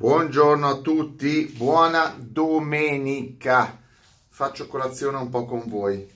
Buongiorno 0.00 0.66
a 0.66 0.78
tutti, 0.78 1.52
buona 1.54 2.16
domenica. 2.18 3.78
Faccio 4.30 4.66
colazione 4.66 5.18
un 5.18 5.28
po' 5.28 5.44
con 5.44 5.64
voi. 5.66 6.10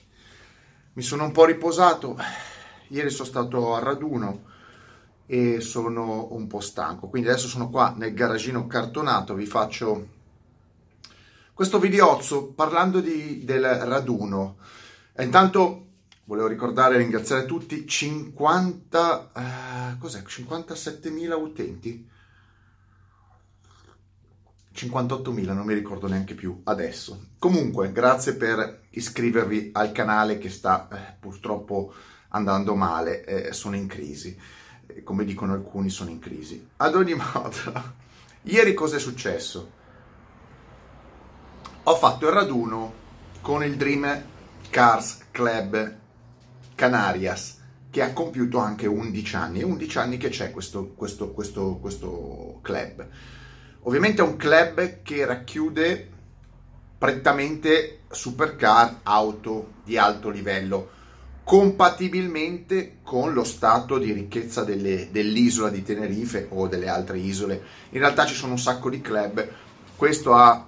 Mi 0.93 1.03
sono 1.03 1.25
un 1.25 1.31
po' 1.31 1.45
riposato. 1.45 2.17
Ieri 2.87 3.11
sono 3.11 3.27
stato 3.27 3.75
al 3.75 3.83
raduno 3.83 4.45
e 5.27 5.61
sono 5.61 6.29
un 6.31 6.47
po' 6.47 6.61
stanco. 6.61 7.09
Quindi 7.09 7.29
adesso 7.29 7.47
sono 7.47 7.69
qua 7.69 7.93
nel 7.95 8.15
garagino 8.15 8.65
cartonato. 8.65 9.35
Vi 9.35 9.45
faccio 9.45 10.07
questo 11.53 11.77
videozzo 11.77 12.53
parlando 12.53 13.01
di, 13.01 13.45
del 13.45 13.65
raduno. 13.65 14.57
E 15.13 15.23
intanto 15.23 15.89
volevo 16.23 16.47
ricordare 16.47 16.95
e 16.95 16.97
ringraziare 16.97 17.45
tutti 17.45 17.87
50 17.87 19.31
eh, 19.35 19.97
cos'è 19.99 20.23
57.000 20.23 21.39
utenti 21.39 22.13
58.000, 24.75 25.53
non 25.53 25.65
mi 25.65 25.73
ricordo 25.73 26.07
neanche 26.07 26.33
più 26.33 26.61
adesso. 26.65 27.27
Comunque, 27.39 27.93
grazie 27.93 28.33
per 28.35 28.81
iscrivervi 28.89 29.69
al 29.73 29.93
canale 29.93 30.37
che 30.37 30.49
sta 30.49 30.89
eh, 30.91 31.15
purtroppo 31.17 31.93
andando 32.29 32.75
male, 32.75 33.23
eh, 33.23 33.53
sono 33.53 33.77
in 33.77 33.87
crisi. 33.87 34.37
Eh, 34.87 35.01
come 35.03 35.23
dicono 35.23 35.53
alcuni, 35.53 35.89
sono 35.89 36.09
in 36.09 36.19
crisi. 36.19 36.67
Ad 36.75 36.93
ogni 36.93 37.13
modo, 37.13 37.93
ieri 38.43 38.73
cosa 38.73 38.97
è 38.97 38.99
successo? 38.99 39.71
Ho 41.83 41.95
fatto 41.95 42.27
il 42.27 42.33
raduno 42.33 42.93
con 43.39 43.63
il 43.63 43.77
Dream 43.77 44.23
Cars 44.69 45.19
Club 45.31 45.95
Canarias 46.75 47.61
che 47.89 48.01
ha 48.01 48.11
compiuto 48.11 48.57
anche 48.57 48.87
11 48.87 49.35
anni. 49.37 49.59
È 49.61 49.63
11 49.63 49.97
anni 49.99 50.17
che 50.17 50.27
c'è 50.27 50.51
questo, 50.51 50.87
questo, 50.97 51.31
questo, 51.31 51.77
questo 51.77 52.59
club 52.61 53.07
Ovviamente 53.87 54.23
è 54.23 54.25
un 54.25 54.35
club 54.35 55.03
che 55.03 55.25
racchiude 55.25 56.09
prettamente 56.97 57.99
supercar, 58.09 59.01
auto 59.03 59.73
di 59.83 59.95
alto 59.95 60.29
livello, 60.29 60.89
compatibilmente 61.43 62.97
con 63.03 63.31
lo 63.33 63.43
stato 63.43 63.99
di 63.99 64.11
ricchezza 64.11 64.63
delle, 64.63 65.09
dell'isola 65.11 65.69
di 65.69 65.83
Tenerife 65.83 66.47
o 66.49 66.67
delle 66.67 66.87
altre 66.87 67.19
isole. 67.19 67.61
In 67.91 67.99
realtà 67.99 68.25
ci 68.25 68.33
sono 68.33 68.53
un 68.53 68.59
sacco 68.59 68.89
di 68.89 69.01
club, 69.01 69.47
questo 69.95 70.33
ha 70.33 70.67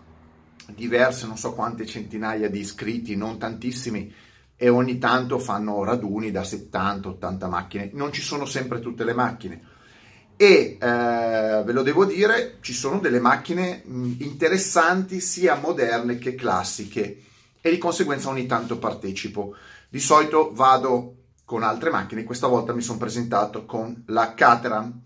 diverse, 0.67 1.25
non 1.25 1.37
so 1.37 1.55
quante 1.55 1.87
centinaia 1.87 2.51
di 2.51 2.59
iscritti, 2.59 3.15
non 3.15 3.39
tantissimi, 3.39 4.13
e 4.55 4.69
ogni 4.69 4.99
tanto 4.99 5.39
fanno 5.39 5.83
raduni 5.83 6.29
da 6.29 6.41
70-80 6.41 7.49
macchine. 7.49 7.89
Non 7.93 8.13
ci 8.13 8.21
sono 8.21 8.45
sempre 8.45 8.79
tutte 8.79 9.03
le 9.03 9.13
macchine 9.13 9.75
e 10.37 10.77
eh, 10.79 11.63
ve 11.65 11.71
lo 11.71 11.81
devo 11.81 12.05
dire, 12.05 12.57
ci 12.61 12.73
sono 12.73 12.99
delle 12.99 13.19
macchine 13.19 13.81
interessanti 14.19 15.19
sia 15.19 15.55
moderne 15.55 16.19
che 16.19 16.35
classiche 16.35 17.23
e 17.59 17.69
di 17.71 17.79
conseguenza 17.79 18.29
ogni 18.29 18.45
tanto 18.45 18.77
partecipo. 18.77 19.55
Di 19.89 19.99
solito 19.99 20.51
vado 20.53 21.15
con 21.43 21.63
altre 21.63 21.89
macchine, 21.89 22.23
questa 22.23 22.47
volta 22.47 22.73
mi 22.73 22.81
sono 22.81 22.99
presentato 22.99 23.65
con 23.65 24.03
la 24.07 24.35
Caterham 24.35 25.01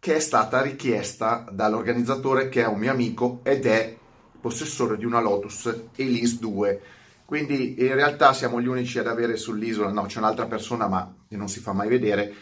che 0.00 0.16
è 0.16 0.20
stata 0.20 0.60
richiesta 0.60 1.46
dall'organizzatore 1.52 2.48
che 2.48 2.62
è 2.62 2.66
un 2.66 2.80
mio 2.80 2.90
amico 2.90 3.38
ed 3.44 3.66
è 3.66 3.96
possessore 4.40 4.96
di 4.96 5.04
una 5.04 5.20
Lotus 5.20 5.72
Elise 5.94 6.38
2. 6.40 6.80
Quindi 7.24 7.76
in 7.78 7.94
realtà 7.94 8.32
siamo 8.32 8.60
gli 8.60 8.66
unici 8.66 8.98
ad 8.98 9.06
avere 9.06 9.36
sull'isola, 9.36 9.92
no, 9.92 10.06
c'è 10.06 10.18
un'altra 10.18 10.46
persona 10.46 10.88
ma 10.88 11.14
non 11.28 11.48
si 11.48 11.60
fa 11.60 11.72
mai 11.72 11.88
vedere, 11.88 12.34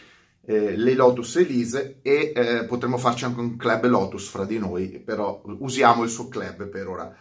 eh, 0.45 0.75
le 0.75 0.93
Lotus 0.93 1.35
Elise 1.37 1.99
e 2.01 2.33
eh, 2.35 2.65
potremmo 2.65 2.97
farci 2.97 3.25
anche 3.25 3.39
un 3.39 3.57
club 3.57 3.85
Lotus 3.85 4.27
fra 4.27 4.45
di 4.45 4.57
noi, 4.57 4.99
però 4.99 5.41
usiamo 5.59 6.03
il 6.03 6.09
suo 6.09 6.27
club 6.27 6.67
per 6.67 6.87
ora. 6.87 7.15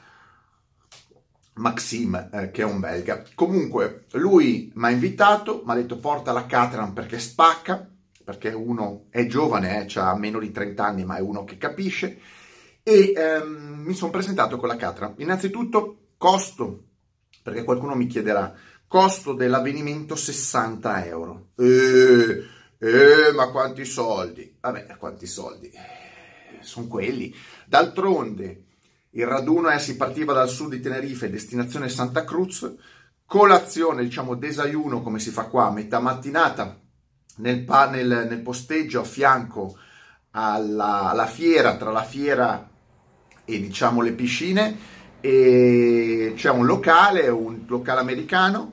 Maxime, 1.55 2.31
eh, 2.33 2.51
che 2.51 2.63
è 2.63 2.65
un 2.65 2.81
belga. 2.81 3.23
Comunque, 3.35 4.05
lui 4.13 4.73
mi 4.75 4.87
ha 4.87 4.91
invitato, 4.91 5.63
mi 5.65 5.73
ha 5.73 5.75
detto 5.75 5.99
porta 5.99 6.33
la 6.33 6.47
Caterham 6.47 6.93
perché 6.93 7.19
spacca, 7.19 7.87
perché 8.25 8.51
uno 8.51 9.07
è 9.11 9.27
giovane, 9.27 9.87
eh, 9.87 9.99
ha 9.99 10.17
meno 10.17 10.39
di 10.39 10.51
30 10.51 10.85
anni, 10.85 11.05
ma 11.05 11.17
è 11.17 11.21
uno 11.21 11.45
che 11.45 11.59
capisce, 11.59 12.19
e 12.83 13.13
ehm, 13.15 13.83
mi 13.85 13.95
sono 13.95 14.11
presentato 14.11 14.57
con 14.57 14.69
la 14.69 14.77
Caterham. 14.77 15.15
Innanzitutto, 15.19 16.13
costo, 16.17 16.85
perché 17.43 17.65
qualcuno 17.65 17.95
mi 17.95 18.07
chiederà, 18.07 18.55
costo 18.87 19.35
dell'avvenimento 19.35 20.15
60 20.15 21.05
euro. 21.07 21.49
Eh, 21.57 22.59
eh, 22.83 23.33
ma 23.35 23.51
quanti 23.51 23.85
soldi? 23.85 24.57
Vabbè, 24.59 24.97
quanti 24.97 25.27
soldi? 25.27 25.71
Sono 26.61 26.87
quelli. 26.87 27.35
D'altronde, 27.67 28.65
il 29.11 29.27
raduno 29.27 29.69
è, 29.69 29.79
si 29.79 29.97
partiva 29.97 30.33
dal 30.33 30.49
sud 30.49 30.71
di 30.71 30.81
Tenerife, 30.81 31.29
destinazione 31.29 31.91
Santa 31.91 32.25
Cruz, 32.25 32.75
colazione, 33.27 34.03
diciamo 34.03 34.35
desayuno, 34.35 35.03
come 35.03 35.19
si 35.19 35.31
fa 35.31 35.45
qua, 35.45 35.71
metà 35.71 36.01
mattinata, 36.01 36.81
nel, 37.37 37.67
nel, 37.91 38.27
nel 38.31 38.41
posteggio 38.41 39.01
a 39.01 39.05
fianco 39.05 39.77
alla, 40.31 41.11
alla, 41.11 41.27
fiera, 41.27 41.77
tra 41.77 41.91
la 41.91 42.03
fiera 42.03 42.67
e 43.45 43.61
diciamo 43.61 44.01
le 44.01 44.13
piscine, 44.13 44.79
e 45.21 46.33
c'è 46.35 46.49
un 46.49 46.65
locale, 46.65 47.29
un 47.29 47.65
locale 47.67 48.01
americano, 48.01 48.73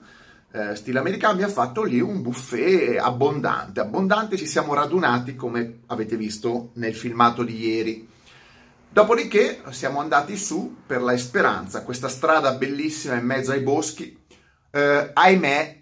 eh, 0.57 0.75
stile 0.75 0.99
americano, 0.99 1.33
abbiamo 1.33 1.53
fatto 1.53 1.83
lì 1.83 1.99
un 1.99 2.21
buffet 2.21 2.97
abbondante, 2.99 3.79
abbondante, 3.79 4.37
ci 4.37 4.47
siamo 4.47 4.73
radunati 4.73 5.35
come 5.35 5.81
avete 5.87 6.17
visto 6.17 6.71
nel 6.73 6.95
filmato 6.95 7.43
di 7.43 7.57
ieri. 7.57 8.09
Dopodiché 8.89 9.61
siamo 9.69 9.99
andati 9.99 10.35
su 10.35 10.77
per 10.85 11.03
la 11.03 11.13
Esperanza, 11.13 11.83
questa 11.83 12.09
strada 12.09 12.53
bellissima 12.53 13.15
in 13.15 13.25
mezzo 13.25 13.51
ai 13.51 13.61
boschi. 13.61 14.17
Eh, 14.71 15.11
ahimè, 15.13 15.81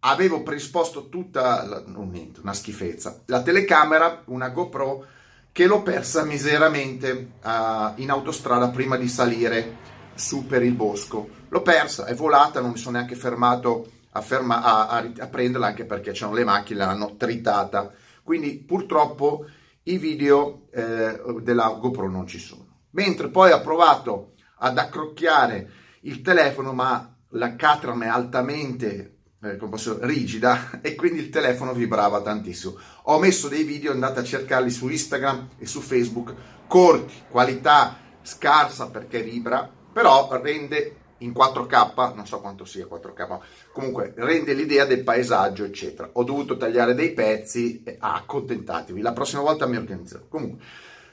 avevo 0.00 0.42
predisposto 0.42 1.08
tutta, 1.08 1.64
la, 1.64 1.82
niente, 1.86 2.40
una 2.40 2.54
schifezza, 2.54 3.22
la 3.26 3.42
telecamera, 3.42 4.22
una 4.26 4.50
GoPro, 4.50 5.06
che 5.50 5.66
l'ho 5.66 5.82
persa 5.82 6.24
miseramente 6.24 7.32
uh, 7.42 7.92
in 7.96 8.10
autostrada 8.10 8.68
prima 8.68 8.96
di 8.96 9.08
salire 9.08 9.76
su 10.14 10.46
per 10.46 10.62
il 10.62 10.72
bosco. 10.72 11.28
L'ho 11.48 11.62
persa, 11.62 12.06
è 12.06 12.14
volata, 12.14 12.60
non 12.60 12.70
mi 12.70 12.78
sono 12.78 12.96
neanche 12.96 13.16
fermato 13.16 13.90
a, 14.12 14.20
ferma, 14.20 14.62
a, 14.62 14.88
a, 14.88 15.12
a 15.18 15.26
prenderla 15.26 15.66
anche 15.66 15.84
perché 15.84 16.12
c'erano 16.12 16.36
le 16.36 16.44
macchine, 16.44 16.78
l'hanno 16.80 17.16
tritata. 17.16 17.92
Quindi 18.22 18.58
purtroppo 18.58 19.46
i 19.84 19.98
video 19.98 20.68
eh, 20.70 21.20
della 21.40 21.76
GoPro 21.80 22.08
non 22.08 22.26
ci 22.26 22.38
sono. 22.38 22.80
Mentre 22.90 23.28
poi 23.28 23.52
ho 23.52 23.60
provato 23.60 24.34
ad 24.58 24.78
accrocchiare 24.78 25.70
il 26.02 26.20
telefono, 26.20 26.72
ma 26.72 27.16
la 27.30 27.56
Caterham 27.56 28.02
è 28.04 28.08
altamente 28.08 29.16
eh, 29.42 29.56
posso, 29.56 29.98
rigida 30.02 30.78
e 30.82 30.94
quindi 30.94 31.20
il 31.20 31.30
telefono 31.30 31.72
vibrava 31.72 32.20
tantissimo. 32.20 32.76
Ho 33.04 33.18
messo 33.18 33.48
dei 33.48 33.64
video, 33.64 33.92
andate 33.92 34.20
a 34.20 34.24
cercarli 34.24 34.70
su 34.70 34.88
Instagram 34.88 35.48
e 35.58 35.66
su 35.66 35.80
Facebook, 35.80 36.34
corti, 36.66 37.14
qualità 37.28 37.96
scarsa 38.22 38.88
perché 38.88 39.22
vibra, 39.22 39.68
però 39.92 40.28
rende 40.40 41.01
in 41.22 41.32
4K, 41.32 42.14
non 42.14 42.26
so 42.26 42.40
quanto 42.40 42.64
sia 42.64 42.86
4K, 42.86 43.38
comunque 43.72 44.12
rende 44.16 44.52
l'idea 44.52 44.84
del 44.84 45.02
paesaggio, 45.02 45.64
eccetera. 45.64 46.10
Ho 46.14 46.24
dovuto 46.24 46.56
tagliare 46.56 46.94
dei 46.94 47.12
pezzi, 47.12 47.82
accontentatevi, 47.98 49.00
la 49.00 49.12
prossima 49.12 49.42
volta 49.42 49.66
mi 49.66 49.76
organizzerò. 49.76 50.24
Comunque, 50.28 50.64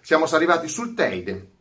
siamo 0.01 0.25
arrivati 0.25 0.67
sul 0.67 0.93
Teide, 0.93 1.51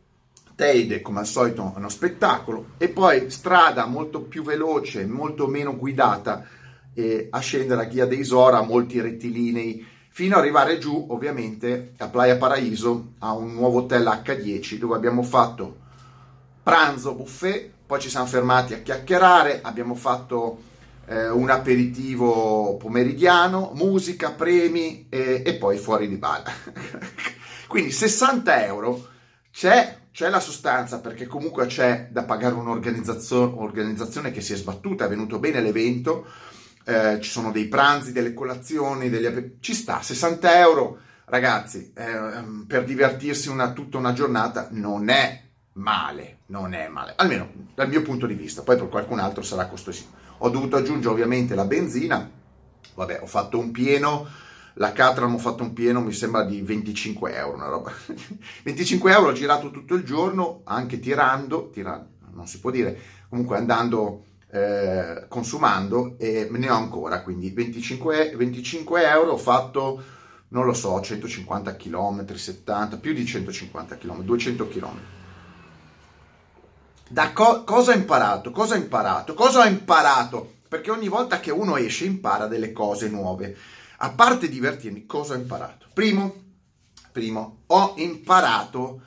Teide 0.55 1.01
come 1.01 1.19
al 1.19 1.25
solito 1.25 1.71
è 1.73 1.77
uno 1.77 1.89
spettacolo, 1.89 2.71
e 2.77 2.89
poi 2.89 3.29
strada 3.29 3.85
molto 3.85 4.21
più 4.21 4.43
veloce, 4.43 5.05
molto 5.05 5.47
meno 5.47 5.77
guidata, 5.77 6.45
eh, 6.93 7.27
a 7.29 7.39
scendere 7.39 7.81
a 7.81 7.85
Ghia 7.85 8.05
dei 8.05 8.23
Sora, 8.23 8.61
molti 8.61 8.99
rettilinei, 8.99 9.85
fino 10.09 10.35
ad 10.35 10.41
arrivare 10.41 10.77
giù 10.79 11.05
ovviamente 11.09 11.93
a 11.97 12.07
Playa 12.09 12.35
Paraíso, 12.37 13.13
a 13.19 13.31
un 13.31 13.53
nuovo 13.53 13.79
hotel 13.79 14.03
H10 14.03 14.75
dove 14.75 14.95
abbiamo 14.95 15.23
fatto 15.23 15.87
pranzo, 16.61 17.15
buffet, 17.15 17.71
poi 17.89 17.99
ci 17.99 18.09
siamo 18.11 18.27
fermati 18.27 18.75
a 18.75 18.81
chiacchierare, 18.83 19.61
abbiamo 19.63 19.95
fatto 19.95 20.61
eh, 21.07 21.27
un 21.27 21.49
aperitivo 21.49 22.77
pomeridiano, 22.77 23.71
musica, 23.73 24.29
premi 24.29 25.07
e, 25.09 25.41
e 25.43 25.55
poi 25.55 25.79
fuori 25.79 26.07
di 26.07 26.17
bala. 26.17 26.43
Quindi 27.67 27.89
60 27.89 28.63
euro 28.63 29.07
c'è, 29.51 30.01
c'è, 30.11 30.29
la 30.29 30.39
sostanza 30.39 30.99
perché 30.99 31.25
comunque 31.25 31.65
c'è 31.65 32.09
da 32.11 32.25
pagare 32.25 32.53
un'organizzazione, 32.53 34.29
che 34.29 34.41
si 34.41 34.53
è 34.53 34.55
sbattuta, 34.55 35.05
è 35.05 35.09
venuto 35.09 35.39
bene 35.39 35.59
l'evento, 35.59 36.27
eh, 36.85 37.17
ci 37.19 37.29
sono 37.31 37.51
dei 37.51 37.67
pranzi, 37.67 38.11
delle 38.11 38.35
colazioni, 38.35 39.09
degli... 39.09 39.55
ci 39.61 39.73
sta, 39.73 39.99
60 40.03 40.59
euro 40.59 40.99
ragazzi, 41.25 41.91
eh, 41.95 42.65
per 42.67 42.83
divertirsi 42.83 43.49
una, 43.49 43.71
tutta 43.71 43.97
una 43.97 44.13
giornata 44.13 44.67
non 44.69 45.09
è 45.09 45.48
male, 45.79 46.39
non 46.47 46.73
è 46.73 46.87
male, 46.87 47.13
almeno 47.15 47.49
dal 47.73 47.89
mio 47.89 48.01
punto 48.01 48.25
di 48.25 48.33
vista, 48.33 48.61
poi 48.61 48.77
per 48.77 48.89
qualcun 48.89 49.19
altro 49.19 49.41
sarà 49.41 49.67
costosissimo. 49.67 50.17
Ho 50.39 50.49
dovuto 50.49 50.75
aggiungere 50.77 51.13
ovviamente 51.13 51.55
la 51.55 51.65
benzina, 51.65 52.29
vabbè, 52.95 53.19
ho 53.21 53.27
fatto 53.27 53.57
un 53.57 53.71
pieno 53.71 54.47
la 54.73 54.93
Catram 54.93 55.33
ho 55.33 55.39
fatto 55.39 55.63
un 55.63 55.73
pieno, 55.73 55.99
mi 55.99 56.13
sembra 56.13 56.45
di 56.45 56.61
25 56.61 57.35
euro, 57.35 57.55
una 57.55 57.67
roba. 57.67 57.91
25 58.63 59.11
euro 59.11 59.29
ho 59.29 59.33
girato 59.33 59.71
tutto 59.71 59.93
il 59.93 60.05
giorno, 60.05 60.61
anche 60.63 60.99
tirando, 60.99 61.69
tirando 61.69 62.17
non 62.39 62.47
si 62.47 62.59
può 62.59 62.71
dire, 62.71 62.97
comunque 63.27 63.57
andando, 63.57 64.25
eh, 64.51 65.25
consumando 65.27 66.15
e 66.17 66.47
ne 66.49 66.69
ho 66.69 66.75
ancora, 66.75 67.21
quindi 67.21 67.51
25, 67.51 68.33
25 68.35 69.07
euro 69.07 69.31
ho 69.31 69.37
fatto, 69.37 70.01
non 70.49 70.65
lo 70.65 70.73
so, 70.73 70.99
150 70.99 71.75
km, 71.75 72.33
70, 72.33 72.97
più 72.97 73.13
di 73.13 73.25
150 73.25 73.97
km, 73.97 74.23
200 74.23 74.67
km. 74.67 74.99
Da 77.11 77.33
co- 77.33 77.63
cosa 77.63 77.91
ho 77.91 77.95
imparato? 77.95 78.51
Cosa 78.51 78.75
ho 78.75 78.77
imparato? 78.77 79.33
Cosa 79.33 79.61
ho 79.61 79.65
imparato? 79.65 80.57
Perché 80.67 80.91
ogni 80.91 81.07
volta 81.07 81.39
che 81.39 81.49
uno 81.49 81.75
esce 81.75 82.05
impara 82.05 82.45
delle 82.45 82.71
cose 82.71 83.09
nuove. 83.09 83.57
A 83.97 84.11
parte 84.11 84.47
divertirmi, 84.47 85.07
cosa 85.07 85.33
ho 85.33 85.37
imparato? 85.37 85.87
Primo, 85.91 86.35
primo, 87.11 87.63
ho 87.65 87.95
imparato 87.97 89.01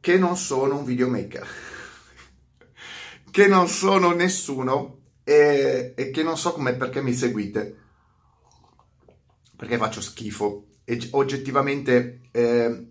che 0.00 0.16
non 0.16 0.38
sono 0.38 0.78
un 0.78 0.84
videomaker, 0.84 1.46
che 3.30 3.46
non 3.48 3.68
sono 3.68 4.12
nessuno 4.12 5.00
e, 5.22 5.92
e 5.94 6.10
che 6.10 6.22
non 6.22 6.38
so 6.38 6.52
come 6.52 6.72
perché 6.74 7.02
mi 7.02 7.12
seguite, 7.12 7.76
perché 9.54 9.76
faccio 9.76 10.00
schifo 10.00 10.64
e 10.84 11.06
oggettivamente 11.10 12.22
eh, 12.30 12.86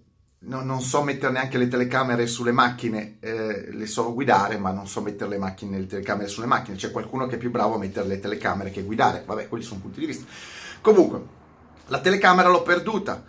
no, 0.46 0.62
non 0.62 0.82
so 0.82 1.04
mettere 1.04 1.32
neanche 1.32 1.58
le 1.58 1.68
telecamere 1.68 2.28
sulle 2.28 2.52
macchine, 2.52 3.18
eh, 3.20 3.72
le 3.72 3.86
so 3.86 4.14
guidare, 4.14 4.58
ma 4.58 4.72
non 4.72 4.88
so 4.88 5.02
mettere 5.02 5.30
le, 5.30 5.38
macchine, 5.38 5.80
le 5.80 5.88
telecamere 5.88 6.28
sulle 6.28 6.46
macchine. 6.46 6.78
C'è 6.78 6.92
qualcuno 6.92 7.28
che 7.28 7.36
è 7.36 7.38
più 7.40 7.52
bravo 7.52 7.76
a 7.76 7.78
mettere 7.78 8.08
le 8.08 8.20
telecamere 8.20 8.72
che 8.72 8.84
guidare. 8.84 9.24
Vabbè, 9.26 9.48
quelli 9.48 9.64
sono 9.64 9.80
punti 9.82 10.00
di 10.00 10.06
vista. 10.06 10.26
Comunque, 10.82 11.22
la 11.88 12.00
telecamera 12.00 12.50
l'ho 12.50 12.64
perduta, 12.64 13.24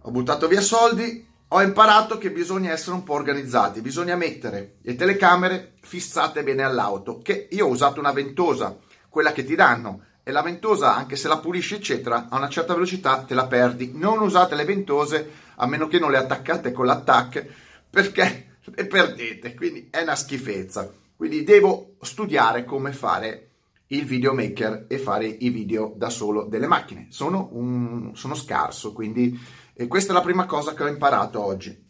ho 0.00 0.10
buttato 0.10 0.48
via 0.48 0.60
soldi, 0.60 1.26
ho 1.48 1.62
imparato 1.62 2.18
che 2.18 2.32
bisogna 2.32 2.72
essere 2.72 2.96
un 2.96 3.04
po' 3.04 3.14
organizzati, 3.14 3.80
bisogna 3.80 4.16
mettere 4.16 4.76
le 4.82 4.96
telecamere 4.96 5.74
fissate 5.80 6.42
bene 6.42 6.64
all'auto, 6.64 7.20
che 7.22 7.48
io 7.50 7.66
ho 7.66 7.70
usato 7.70 8.00
una 8.00 8.12
ventosa, 8.12 8.76
quella 9.08 9.32
che 9.32 9.44
ti 9.44 9.54
danno, 9.54 10.02
e 10.28 10.32
la 10.32 10.42
ventosa, 10.42 10.92
anche 10.92 11.14
se 11.14 11.28
la 11.28 11.38
pulisci, 11.38 11.76
eccetera, 11.76 12.26
a 12.28 12.36
una 12.36 12.48
certa 12.48 12.74
velocità 12.74 13.22
te 13.22 13.32
la 13.32 13.46
perdi. 13.46 13.92
Non 13.94 14.18
usate 14.18 14.56
le 14.56 14.64
ventose 14.64 15.30
a 15.54 15.68
meno 15.68 15.86
che 15.86 16.00
non 16.00 16.10
le 16.10 16.16
attaccate 16.16 16.72
con 16.72 16.84
l'attack, 16.84 17.46
perché 17.88 18.56
le 18.64 18.86
perdete, 18.86 19.54
quindi 19.54 19.86
è 19.88 20.02
una 20.02 20.16
schifezza. 20.16 20.92
Quindi 21.14 21.44
devo 21.44 21.94
studiare 22.00 22.64
come 22.64 22.90
fare 22.90 23.50
il 23.86 24.04
videomaker 24.04 24.86
e 24.88 24.98
fare 24.98 25.26
i 25.26 25.48
video 25.50 25.92
da 25.94 26.10
solo 26.10 26.42
delle 26.42 26.66
macchine. 26.66 27.06
Sono, 27.10 27.50
un, 27.52 28.10
sono 28.16 28.34
scarso, 28.34 28.92
quindi 28.92 29.38
questa 29.86 30.10
è 30.10 30.14
la 30.14 30.22
prima 30.22 30.44
cosa 30.44 30.74
che 30.74 30.82
ho 30.82 30.88
imparato 30.88 31.40
oggi. 31.40 31.86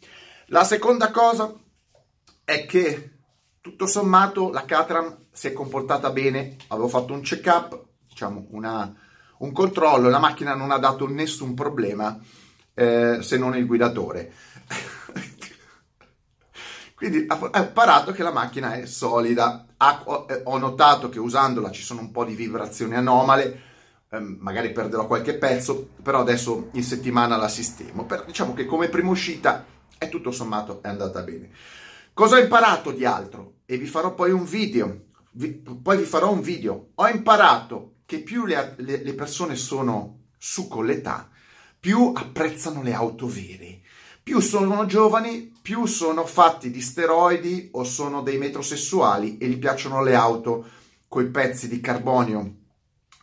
La 0.48 0.64
seconda 0.64 1.10
cosa 1.10 1.54
è 2.44 2.66
che 2.66 3.12
tutto 3.62 3.86
sommato 3.86 4.50
la 4.50 4.66
Catram 4.66 5.24
si 5.32 5.46
è 5.46 5.54
comportata 5.54 6.10
bene, 6.10 6.56
avevo 6.66 6.88
fatto 6.88 7.14
un 7.14 7.22
check-up, 7.22 7.85
diciamo 8.16 8.46
una, 8.52 8.94
un 9.38 9.52
controllo, 9.52 10.08
la 10.08 10.18
macchina 10.18 10.54
non 10.54 10.70
ha 10.70 10.78
dato 10.78 11.06
nessun 11.06 11.52
problema 11.52 12.18
eh, 12.72 13.18
se 13.20 13.36
non 13.36 13.54
il 13.54 13.66
guidatore. 13.66 14.32
Quindi 16.96 17.26
ho 17.28 17.50
imparato 17.52 18.12
che 18.12 18.22
la 18.22 18.32
macchina 18.32 18.72
è 18.72 18.86
solida. 18.86 19.66
Eh, 20.28 20.40
ho 20.44 20.56
notato 20.56 21.10
che 21.10 21.18
usandola 21.18 21.70
ci 21.70 21.82
sono 21.82 22.00
un 22.00 22.10
po' 22.10 22.24
di 22.24 22.34
vibrazioni 22.34 22.94
anomale, 22.94 23.60
ehm, 24.08 24.38
magari 24.40 24.72
perderò 24.72 25.06
qualche 25.06 25.34
pezzo, 25.34 25.90
però 26.02 26.20
adesso 26.20 26.70
in 26.72 26.82
settimana 26.82 27.36
la 27.36 27.48
sistemo. 27.48 28.06
Per, 28.06 28.24
diciamo 28.24 28.54
che 28.54 28.64
come 28.64 28.88
prima 28.88 29.10
uscita 29.10 29.66
è 29.98 30.08
tutto 30.08 30.30
sommato 30.30 30.82
è 30.82 30.88
andata 30.88 31.20
bene. 31.20 31.50
Cosa 32.14 32.36
ho 32.36 32.40
imparato 32.40 32.92
di 32.92 33.04
altro? 33.04 33.56
E 33.66 33.76
vi 33.76 33.84
farò 33.86 34.14
poi 34.14 34.30
un 34.30 34.46
video. 34.46 35.02
Vi, 35.32 35.50
poi 35.50 35.98
vi 35.98 36.04
farò 36.04 36.32
un 36.32 36.40
video. 36.40 36.92
Ho 36.94 37.08
imparato 37.08 37.90
che 38.06 38.20
più 38.20 38.46
le, 38.46 38.74
le, 38.78 39.02
le 39.02 39.14
persone 39.14 39.56
sono 39.56 40.28
su 40.38 40.68
con 40.68 40.86
l'età, 40.86 41.28
più 41.78 42.12
apprezzano 42.14 42.82
le 42.82 42.94
auto 42.94 43.26
vere 43.26 43.82
più 44.26 44.40
sono 44.40 44.86
giovani, 44.86 45.56
più 45.62 45.86
sono 45.86 46.26
fatti 46.26 46.72
di 46.72 46.80
steroidi 46.80 47.68
o 47.74 47.84
sono 47.84 48.22
dei 48.22 48.38
metrosessuali 48.38 49.38
e 49.38 49.46
gli 49.46 49.56
piacciono 49.56 50.02
le 50.02 50.16
auto 50.16 50.66
con 51.06 51.22
i 51.22 51.28
pezzi 51.28 51.68
di 51.68 51.78
carbonio 51.78 52.54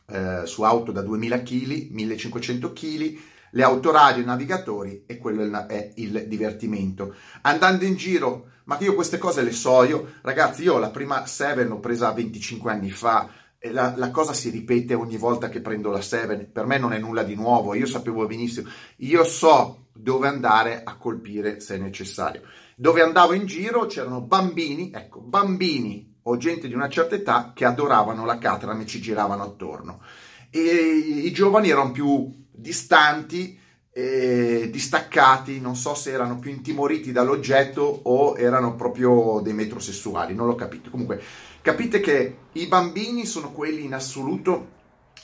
eh, 0.07 0.44
su 0.45 0.62
auto 0.62 0.94
da 0.94 1.01
2000 1.01 1.44
kg, 1.44 1.89
1500 1.89 2.71
kg, 2.71 3.18
le 3.51 3.63
autoradio, 3.63 4.24
i 4.24 4.25
navigatori 4.25 5.03
e 5.06 5.18
quello 5.18 5.68
è 5.68 5.91
il 5.97 6.24
divertimento. 6.29 7.13
Andando 7.41 7.83
in 7.83 7.95
giro, 7.95 8.51
ma 8.63 8.77
io 8.79 8.95
queste 8.95 9.18
cose 9.18 9.41
le 9.41 9.51
so, 9.51 9.83
io 9.83 10.13
ragazzi, 10.21 10.63
io 10.63 10.77
la 10.77 10.89
prima 10.89 11.25
7 11.25 11.65
l'ho 11.65 11.81
presa 11.81 12.13
25 12.13 12.71
anni 12.71 12.91
fa, 12.91 13.29
la, 13.71 13.94
la, 13.95 14.12
cosa 14.12 14.33
si 14.33 14.50
ripete 14.50 14.94
ogni 14.94 15.18
volta 15.18 15.50
che 15.50 15.62
prendo 15.62 15.89
la 15.89 16.01
7, 16.01 16.50
per 16.51 16.65
me 16.65 16.77
non 16.77 16.94
è 16.94 17.00
nulla 17.00 17.24
di 17.24 17.36
nuovo, 17.36 17.74
io 17.74 17.86
sapevo 17.86 18.25
benissimo, 18.25 18.69
io 18.98 19.24
so 19.24 19.86
dove 19.94 20.27
andare 20.27 20.81
a 20.83 20.98
colpire 20.98 21.60
se 21.60 21.77
necessario. 21.77 22.42
Dove 22.75 23.01
andavo 23.01 23.33
in 23.33 23.45
giro 23.45 23.86
c'erano 23.86 24.21
bambini, 24.21 24.92
ecco, 24.94 25.21
bambini 25.21 26.15
o 26.24 26.38
gente 26.38 26.68
di 26.68 26.74
una 26.74 26.89
certa 26.89 27.15
età 27.15 27.51
che 27.54 27.65
adoravano 27.65 28.25
la 28.25 28.38
Caterham 28.38 28.81
e 28.81 28.86
ci 28.86 29.00
giravano 29.00 29.44
attorno. 29.44 30.01
E 30.50 30.60
i 30.60 31.31
giovani 31.31 31.69
erano 31.69 31.92
più 31.92 32.31
distanti, 32.51 33.60
eh, 33.93 34.69
distaccati, 34.71 35.61
non 35.61 35.75
so 35.75 35.93
se 35.93 36.11
erano 36.11 36.39
più 36.39 36.49
intimoriti 36.49 37.11
dall'oggetto 37.11 37.81
o 38.03 38.35
erano 38.37 38.75
proprio 38.75 39.39
dei 39.41 39.53
metrosessuali, 39.53 40.33
non 40.33 40.47
l'ho 40.47 40.55
capito. 40.55 40.89
Comunque, 40.89 41.21
capite 41.61 41.99
che 41.99 42.37
i 42.53 42.67
bambini 42.67 43.25
sono 43.25 43.51
quelli 43.51 43.85
in 43.85 43.93
assoluto 43.93 44.71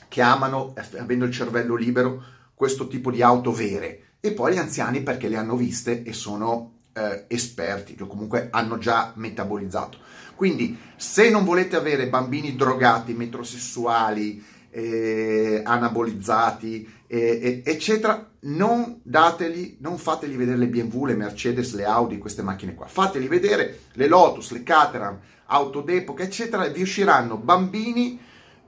che 0.08 0.22
amano, 0.22 0.74
avendo 0.98 1.26
il 1.26 1.32
cervello 1.32 1.76
libero, 1.76 2.24
questo 2.54 2.88
tipo 2.88 3.10
di 3.10 3.22
auto 3.22 3.52
vere 3.52 4.04
e 4.20 4.34
poi 4.34 4.54
gli 4.54 4.58
anziani 4.58 5.02
perché 5.02 5.28
le 5.28 5.38
hanno 5.38 5.56
viste 5.56 6.04
e 6.04 6.14
sono 6.14 6.74
eh, 6.94 7.26
esperti, 7.28 7.96
o 8.00 8.06
comunque 8.06 8.50
hanno 8.52 8.78
già 8.78 9.14
metabolizzato. 9.16 9.98
Quindi 10.36 10.78
se 10.96 11.30
non 11.30 11.44
volete 11.44 11.76
avere 11.76 12.08
bambini 12.08 12.56
drogati, 12.56 13.14
metrosessuali, 13.14 14.44
eh, 14.72 15.62
anabolizzati, 15.66 16.99
eh, 17.12 17.64
eccetera, 17.66 18.30
non 18.42 19.00
dateli, 19.02 19.78
non 19.82 19.98
fateli 19.98 20.36
vedere 20.36 20.58
le 20.58 20.68
BMW, 20.68 21.06
le 21.06 21.16
Mercedes, 21.16 21.74
le 21.74 21.86
Audi, 21.86 22.20
queste 22.20 22.44
macchine 22.44 22.76
qua. 22.76 22.86
Fateli 22.86 23.28
vedere 23.28 23.80
le 23.94 24.08
Lotus, 24.08 24.52
le 24.52 24.62
Caterham, 24.62 25.20
auto 25.48 25.82
d'epoca, 25.82 26.22
eccetera, 26.22 26.66
e 26.66 26.72
vi 26.72 26.84
usciranno 26.84 27.38
bambini 27.38 28.20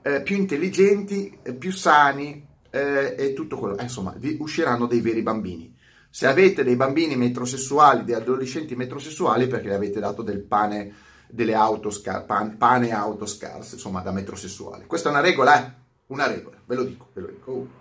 eh, 0.02 0.22
più 0.22 0.34
intelligenti, 0.34 1.38
eh, 1.40 1.54
più 1.54 1.70
sani, 1.70 2.44
eh, 2.70 3.14
e 3.16 3.32
tutto 3.32 3.56
quello. 3.56 3.78
Eh, 3.78 3.84
insomma, 3.84 4.12
vi 4.18 4.36
usciranno 4.40 4.86
dei 4.86 5.00
veri 5.00 5.22
bambini. 5.22 5.72
Se 6.10 6.26
avete 6.26 6.64
dei 6.64 6.74
bambini 6.74 7.14
metrosessuali, 7.14 8.02
dei 8.02 8.16
adolescenti 8.16 8.74
metrosessuali, 8.74 9.46
perché 9.46 9.68
gli 9.68 9.72
avete 9.72 10.00
dato 10.00 10.22
del 10.22 10.42
pane, 10.42 10.92
delle 11.28 11.54
auto 11.54 11.90
scar- 11.90 12.24
pan- 12.24 12.56
pane 12.56 12.90
auto 12.90 13.24
scarse, 13.24 13.76
insomma, 13.76 14.00
da 14.00 14.10
metrosessuali. 14.10 14.84
Questa 14.84 15.10
è 15.10 15.12
una 15.12 15.20
regola, 15.20 15.64
eh? 15.64 15.72
Una 16.06 16.26
regola, 16.26 16.56
ve 16.66 16.74
lo 16.74 16.82
dico, 16.82 17.08
ve 17.12 17.20
lo 17.20 17.26
dico. 17.28 17.50
Uh. 17.52 17.80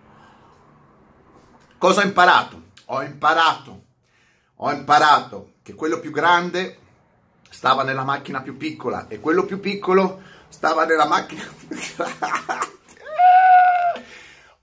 Cosa 1.81 2.01
ho 2.01 2.05
imparato? 2.05 2.61
Ho 2.85 3.01
imparato, 3.01 3.85
ho 4.57 4.71
imparato 4.71 5.53
che 5.63 5.73
quello 5.73 5.99
più 5.99 6.11
grande 6.11 6.77
stava 7.49 7.81
nella 7.81 8.03
macchina 8.03 8.43
più 8.43 8.55
piccola 8.55 9.07
e 9.07 9.19
quello 9.19 9.45
più 9.45 9.59
piccolo 9.59 10.21
stava 10.47 10.85
nella 10.85 11.07
macchina 11.07 11.41
più 11.57 11.75
grande 11.95 12.69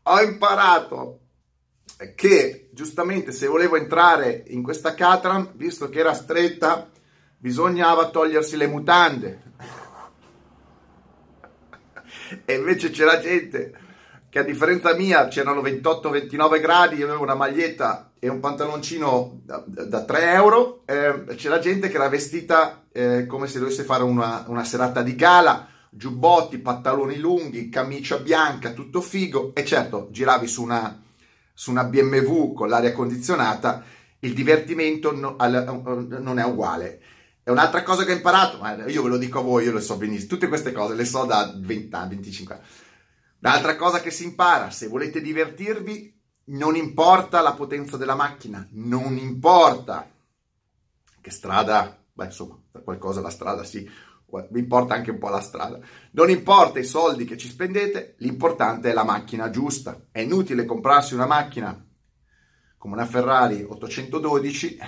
ho 0.05 0.23
imparato 0.23 1.19
che 2.15 2.71
giustamente 2.73 3.33
se 3.33 3.49
volevo 3.49 3.75
entrare 3.75 4.45
in 4.47 4.63
questa 4.63 4.95
Catram, 4.95 5.55
visto 5.57 5.89
che 5.89 5.99
era 5.99 6.15
stretta, 6.15 6.89
bisognava 7.37 8.11
togliersi 8.11 8.57
le 8.57 8.69
mutande. 8.69 9.43
e 12.45 12.55
invece 12.55 12.91
c'era 12.91 13.19
gente 13.19 13.87
che 14.31 14.39
a 14.39 14.43
differenza 14.43 14.95
mia 14.95 15.29
c'erano 15.29 15.63
28-29 15.63 16.61
gradi, 16.61 16.97
io 16.97 17.07
avevo 17.07 17.23
una 17.23 17.35
maglietta 17.35 18.13
e 18.19 18.29
un 18.29 18.41
pantaloncino 18.41 19.41
da, 19.43 19.65
da 19.67 20.05
3 20.05 20.33
euro, 20.33 20.83
eh, 20.87 21.35
c'era 21.37 21.59
gente 21.59 21.89
che 21.89 21.95
era 21.95 22.09
vestita 22.09 22.85
eh, 22.93 23.27
come 23.27 23.47
se 23.47 23.59
dovesse 23.59 23.85
fare 23.85 24.03
una, 24.03 24.45
una 24.49 24.65
serata 24.65 25.03
di 25.03 25.15
gala, 25.15 25.69
giubbotti, 25.91 26.59
pantaloni 26.59 27.19
lunghi, 27.19 27.71
camicia 27.71 28.19
bianca, 28.19 28.73
tutto 28.73 29.01
figo 29.01 29.53
e 29.55 29.65
certo 29.65 30.09
giravi 30.11 30.47
su 30.47 30.63
una, 30.63 31.01
su 31.55 31.71
una 31.71 31.85
BMW 31.85 32.53
con 32.53 32.69
l'aria 32.69 32.93
condizionata, 32.93 33.83
il 34.21 34.35
divertimento 34.35 35.15
no, 35.15 35.37
al, 35.39 36.17
non 36.21 36.39
è 36.39 36.45
uguale. 36.45 37.01
È 37.43 37.51
un'altra 37.51 37.83
cosa 37.83 38.05
che 38.05 38.13
ho 38.13 38.17
imparato, 38.17 38.59
ma 38.59 38.75
io 38.89 39.03
ve 39.03 39.09
lo 39.09 39.17
dico 39.17 39.39
a 39.39 39.43
voi, 39.43 39.65
io 39.65 39.73
lo 39.73 39.81
so 39.81 39.97
benissimo, 39.97 40.29
tutte 40.29 40.49
queste 40.49 40.73
cose 40.73 40.95
le 40.95 41.07
so 41.07 41.25
da 41.25 41.51
20 41.57 41.95
anni, 41.95 42.09
25 42.11 42.55
anni. 42.55 42.65
L'altra 43.41 43.77
cosa 43.77 44.01
che 44.01 44.11
si 44.11 44.25
impara, 44.25 44.71
se 44.71 44.89
volete 44.89 45.21
divertirvi, 45.21 46.17
non 46.47 46.77
importa 46.77 47.41
la 47.41 47.55
potenza 47.55 47.97
della 47.97 48.15
macchina, 48.15 48.67
non 48.73 49.17
importa 49.17 50.11
che 51.21 51.31
strada, 51.31 52.03
beh 52.13 52.25
insomma, 52.25 52.59
qualcosa 52.83 53.21
la 53.21 53.31
strada 53.31 53.65
sì, 53.65 53.89
mi 54.51 54.59
importa 54.59 54.95
anche 54.95 55.11
un 55.11 55.19
po' 55.19 55.29
la 55.29 55.41
strada. 55.41 55.79
Non 56.13 56.31
importa 56.31 56.79
i 56.79 56.85
soldi 56.85 57.25
che 57.25 57.37
ci 57.37 57.49
spendete, 57.49 58.17
l'importante 58.19 58.91
è 58.91 58.93
la 58.93 59.05
macchina 59.05 59.51
giusta. 59.51 60.07
È 60.11 60.21
inutile 60.21 60.67
comprarsi 60.67 61.15
una 61.15 61.27
macchina 61.27 61.83
come 62.77 62.95
una 62.95 63.07
Ferrari 63.07 63.63
812 63.63 64.79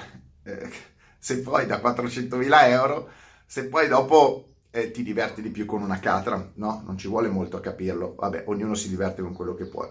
eh, 0.44 0.70
se 1.18 1.40
poi 1.40 1.66
da 1.66 1.80
400.000 1.80 2.68
euro, 2.68 3.10
se 3.46 3.66
poi 3.66 3.88
dopo 3.88 4.49
eh, 4.70 4.90
ti 4.90 5.02
diverti 5.02 5.42
di 5.42 5.50
più 5.50 5.66
con 5.66 5.82
una 5.82 5.98
Catram, 5.98 6.52
no? 6.54 6.82
Non 6.86 6.96
ci 6.96 7.08
vuole 7.08 7.28
molto 7.28 7.56
a 7.56 7.60
capirlo. 7.60 8.14
Vabbè, 8.16 8.44
ognuno 8.46 8.74
si 8.74 8.88
diverte 8.88 9.22
con 9.22 9.34
quello 9.34 9.54
che 9.54 9.66
può. 9.66 9.88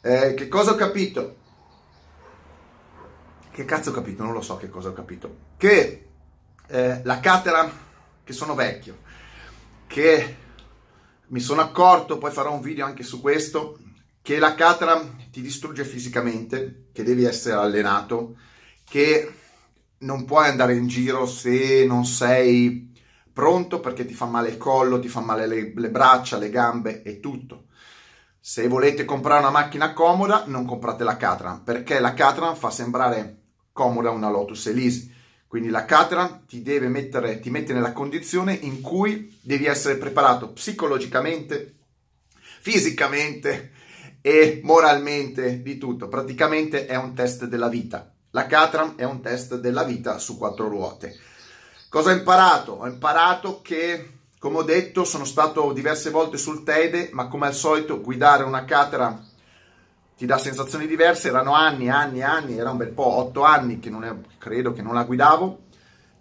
Eh, 0.00 0.34
che 0.34 0.48
cosa 0.48 0.72
ho 0.72 0.76
capito? 0.76 1.36
Che 3.50 3.64
cazzo 3.64 3.90
ho 3.90 3.92
capito? 3.92 4.22
Non 4.22 4.32
lo 4.32 4.42
so 4.42 4.56
che 4.56 4.68
cosa 4.68 4.90
ho 4.90 4.92
capito. 4.92 5.36
Che 5.56 6.06
eh, 6.66 7.00
la 7.02 7.20
Caterham, 7.20 7.70
che 8.22 8.32
sono 8.32 8.54
vecchio, 8.54 8.98
che 9.86 10.36
mi 11.28 11.40
sono 11.40 11.62
accorto, 11.62 12.18
poi 12.18 12.30
farò 12.30 12.52
un 12.52 12.60
video 12.60 12.84
anche 12.84 13.02
su 13.02 13.20
questo, 13.20 13.78
che 14.22 14.38
la 14.38 14.54
Caterham 14.54 15.30
ti 15.30 15.40
distrugge 15.40 15.84
fisicamente, 15.84 16.88
che 16.92 17.02
devi 17.02 17.24
essere 17.24 17.56
allenato, 17.56 18.36
che 18.84 19.32
non 19.98 20.24
puoi 20.24 20.48
andare 20.48 20.74
in 20.76 20.86
giro 20.86 21.26
se 21.26 21.84
non 21.86 22.04
sei 22.04 22.87
pronto 23.38 23.78
perché 23.78 24.04
ti 24.04 24.14
fa 24.14 24.24
male 24.24 24.48
il 24.48 24.56
collo, 24.56 24.98
ti 24.98 25.06
fa 25.06 25.20
male 25.20 25.46
le, 25.46 25.72
le 25.72 25.90
braccia, 25.90 26.38
le 26.38 26.50
gambe 26.50 27.02
e 27.02 27.20
tutto. 27.20 27.66
Se 28.40 28.66
volete 28.66 29.04
comprare 29.04 29.38
una 29.38 29.52
macchina 29.52 29.92
comoda, 29.92 30.42
non 30.48 30.64
comprate 30.64 31.04
la 31.04 31.16
Caterham, 31.16 31.62
perché 31.62 32.00
la 32.00 32.14
Caterham 32.14 32.56
fa 32.56 32.70
sembrare 32.70 33.42
comoda 33.72 34.10
una 34.10 34.28
Lotus 34.28 34.66
Elise. 34.66 35.14
Quindi 35.46 35.68
la 35.68 35.84
Caterham 35.84 36.46
ti 36.48 36.62
deve 36.62 36.88
mettere, 36.88 37.38
ti 37.38 37.48
mette 37.50 37.72
nella 37.72 37.92
condizione 37.92 38.54
in 38.54 38.80
cui 38.80 39.38
devi 39.40 39.66
essere 39.66 39.98
preparato 39.98 40.50
psicologicamente, 40.50 41.76
fisicamente 42.60 43.70
e 44.20 44.62
moralmente 44.64 45.62
di 45.62 45.78
tutto. 45.78 46.08
Praticamente 46.08 46.86
è 46.86 46.96
un 46.96 47.14
test 47.14 47.44
della 47.44 47.68
vita. 47.68 48.12
La 48.30 48.46
Caterham 48.46 48.96
è 48.96 49.04
un 49.04 49.20
test 49.20 49.60
della 49.60 49.84
vita 49.84 50.18
su 50.18 50.36
quattro 50.36 50.66
ruote. 50.66 51.27
Cosa 51.88 52.10
ho 52.10 52.14
imparato? 52.14 52.72
Ho 52.72 52.86
imparato 52.86 53.60
che 53.62 54.18
come 54.38 54.58
ho 54.58 54.62
detto, 54.62 55.04
sono 55.04 55.24
stato 55.24 55.72
diverse 55.72 56.10
volte 56.10 56.36
sul 56.36 56.62
Teide, 56.62 57.08
ma 57.12 57.26
come 57.26 57.46
al 57.48 57.54
solito 57.54 58.00
guidare 58.00 58.44
una 58.44 58.64
Catera 58.64 59.20
ti 60.16 60.26
dà 60.26 60.38
sensazioni 60.38 60.86
diverse. 60.86 61.28
Erano 61.28 61.54
anni, 61.54 61.88
anni, 61.88 62.22
anni, 62.22 62.56
era 62.56 62.70
un 62.70 62.76
bel 62.76 62.90
po', 62.90 63.16
otto 63.16 63.42
anni 63.42 63.80
che 63.80 63.90
non 63.90 64.04
è, 64.04 64.14
credo 64.38 64.72
che 64.72 64.82
non 64.82 64.94
la 64.94 65.02
guidavo, 65.02 65.58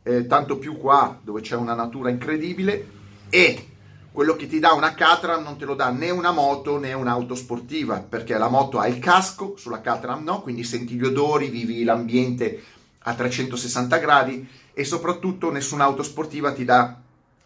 eh, 0.04 0.26
tanto 0.26 0.58
più 0.58 0.78
qua 0.78 1.20
dove 1.22 1.42
c'è 1.42 1.56
una 1.56 1.76
natura 1.76 2.10
incredibile 2.10 2.96
e 3.30 3.70
quello 4.12 4.36
che 4.36 4.48
ti 4.48 4.58
dà 4.58 4.74
una 4.74 4.96
Caterham 4.96 5.44
non 5.44 5.58
te 5.58 5.66
lo 5.66 5.76
dà 5.76 5.90
né 5.90 6.10
una 6.10 6.32
moto 6.32 6.80
né 6.80 6.94
un'auto 6.94 7.36
sportiva, 7.36 8.00
perché 8.00 8.36
la 8.36 8.50
moto 8.50 8.80
ha 8.80 8.88
il 8.88 8.98
casco, 8.98 9.56
sulla 9.58 9.82
Caterham 9.82 10.24
no, 10.24 10.42
quindi 10.42 10.64
senti 10.64 10.96
gli 10.96 11.06
odori, 11.06 11.50
vivi 11.50 11.84
l'ambiente 11.84 12.64
a 13.00 13.14
360 13.14 13.98
gradi 13.98 14.50
e 14.78 14.84
soprattutto 14.84 15.50
nessuna 15.50 15.86
auto 15.86 16.04
sportiva 16.04 16.54
ti 16.54 16.64
dà 16.64 17.02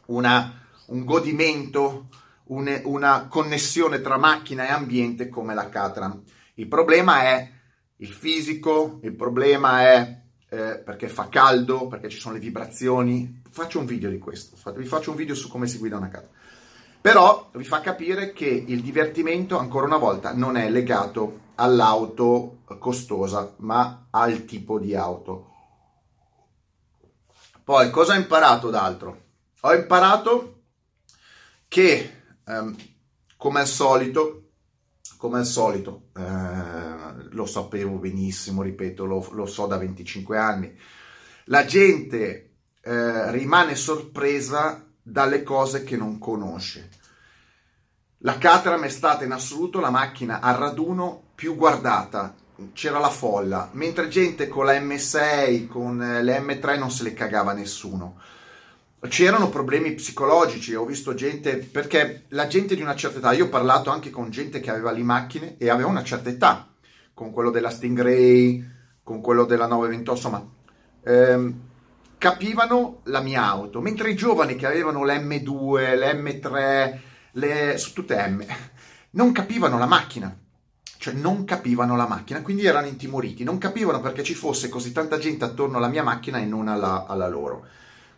una 0.07 0.59
un 0.87 1.05
godimento, 1.05 2.07
un, 2.47 2.81
una 2.83 3.27
connessione 3.29 4.01
tra 4.01 4.17
macchina 4.17 4.67
e 4.67 4.71
ambiente 4.71 5.29
come 5.29 5.53
la 5.53 5.69
Catran. 5.69 6.21
Il 6.55 6.67
problema 6.67 7.21
è 7.23 7.49
il 7.95 8.09
fisico, 8.09 8.99
il 9.03 9.15
problema 9.15 9.81
è 9.83 10.21
eh, 10.49 10.81
perché 10.83 11.07
fa 11.07 11.29
caldo, 11.29 11.87
perché 11.87 12.09
ci 12.09 12.19
sono 12.19 12.33
le 12.33 12.41
vibrazioni. 12.41 13.41
Faccio 13.49 13.79
un 13.79 13.85
video 13.85 14.09
di 14.09 14.19
questo, 14.19 14.57
vi 14.75 14.83
faccio 14.83 15.11
un 15.11 15.15
video 15.15 15.33
su 15.33 15.47
come 15.47 15.67
si 15.67 15.77
guida 15.77 15.95
una 15.95 16.09
Catran. 16.09 16.31
Però 16.99 17.49
vi 17.53 17.63
fa 17.63 17.79
capire 17.79 18.33
che 18.33 18.45
il 18.45 18.81
divertimento, 18.81 19.57
ancora 19.57 19.85
una 19.85 19.95
volta, 19.95 20.33
non 20.33 20.57
è 20.57 20.69
legato 20.69 21.39
all'auto 21.55 22.59
costosa, 22.77 23.55
ma 23.59 24.07
al 24.09 24.43
tipo 24.43 24.77
di 24.77 24.93
auto. 24.95 25.50
Poi, 27.71 27.89
cosa 27.89 28.15
ho 28.15 28.17
imparato 28.17 28.69
d'altro? 28.69 29.21
Ho 29.61 29.73
imparato 29.73 30.63
che 31.69 32.23
ehm, 32.45 32.75
come 33.37 33.61
al 33.61 33.65
solito, 33.65 34.49
come 35.15 35.37
al 35.37 35.45
solito, 35.45 36.09
eh, 36.17 37.29
lo 37.29 37.45
sapevo 37.45 37.95
benissimo, 37.95 38.61
ripeto, 38.61 39.05
lo, 39.05 39.25
lo, 39.31 39.45
so 39.45 39.67
da 39.67 39.77
25 39.77 40.37
anni, 40.37 40.77
la 41.45 41.63
gente 41.63 42.55
eh, 42.81 43.31
rimane 43.31 43.75
sorpresa 43.75 44.85
dalle 45.01 45.41
cose 45.41 45.85
che 45.85 45.95
non 45.95 46.19
conosce. 46.19 46.89
La 48.17 48.37
Caterham 48.37 48.83
è 48.83 48.89
stata 48.89 49.23
in 49.23 49.31
assoluto 49.31 49.79
la 49.79 49.91
macchina 49.91 50.41
a 50.41 50.51
raduno 50.57 51.31
più 51.35 51.55
guardata, 51.55 52.35
c'era 52.73 52.99
la 52.99 53.09
folla, 53.09 53.69
mentre 53.73 54.07
gente 54.07 54.47
con 54.47 54.65
la 54.65 54.73
M6, 54.73 55.67
con 55.67 56.01
eh, 56.01 56.23
le 56.23 56.39
M3 56.39 56.77
non 56.77 56.91
se 56.91 57.03
le 57.03 57.13
cagava 57.13 57.53
nessuno. 57.53 58.19
C'erano 59.07 59.49
problemi 59.49 59.93
psicologici, 59.93 60.75
ho 60.75 60.85
visto 60.85 61.15
gente, 61.15 61.57
perché 61.57 62.25
la 62.29 62.47
gente 62.47 62.75
di 62.75 62.81
una 62.81 62.95
certa 62.95 63.17
età, 63.17 63.31
io 63.33 63.45
ho 63.45 63.49
parlato 63.49 63.89
anche 63.89 64.11
con 64.11 64.29
gente 64.29 64.59
che 64.59 64.69
aveva 64.69 64.91
le 64.91 65.01
macchine 65.01 65.55
e 65.57 65.69
aveva 65.69 65.89
una 65.89 66.03
certa 66.03 66.29
età, 66.29 66.71
con 67.13 67.31
quello 67.31 67.49
della 67.49 67.71
Stingray, 67.71 68.63
con 69.03 69.21
quello 69.21 69.45
della 69.45 69.65
928, 69.65 70.11
insomma, 70.11 70.49
ehm, 71.03 71.61
capivano 72.17 73.01
la 73.05 73.21
mia 73.21 73.43
auto, 73.43 73.81
mentre 73.81 74.11
i 74.11 74.15
giovani 74.15 74.55
che 74.55 74.67
avevano 74.67 75.03
l'M2, 75.03 75.97
l'M3, 75.97 76.99
le, 77.33 77.77
su 77.77 77.93
tutte 77.93 78.15
M, 78.27 78.45
non 79.11 79.31
capivano 79.31 79.79
la 79.79 79.87
macchina, 79.87 80.37
cioè 81.01 81.15
non 81.15 81.45
capivano 81.45 81.95
la 81.95 82.05
macchina, 82.05 82.43
quindi 82.43 82.63
erano 82.63 82.85
intimoriti, 82.85 83.43
non 83.43 83.57
capivano 83.57 83.99
perché 84.01 84.21
ci 84.21 84.35
fosse 84.35 84.69
così 84.69 84.91
tanta 84.91 85.17
gente 85.17 85.43
attorno 85.43 85.77
alla 85.77 85.87
mia 85.87 86.03
macchina 86.03 86.37
e 86.37 86.45
non 86.45 86.67
alla, 86.67 87.07
alla 87.07 87.27
loro. 87.27 87.65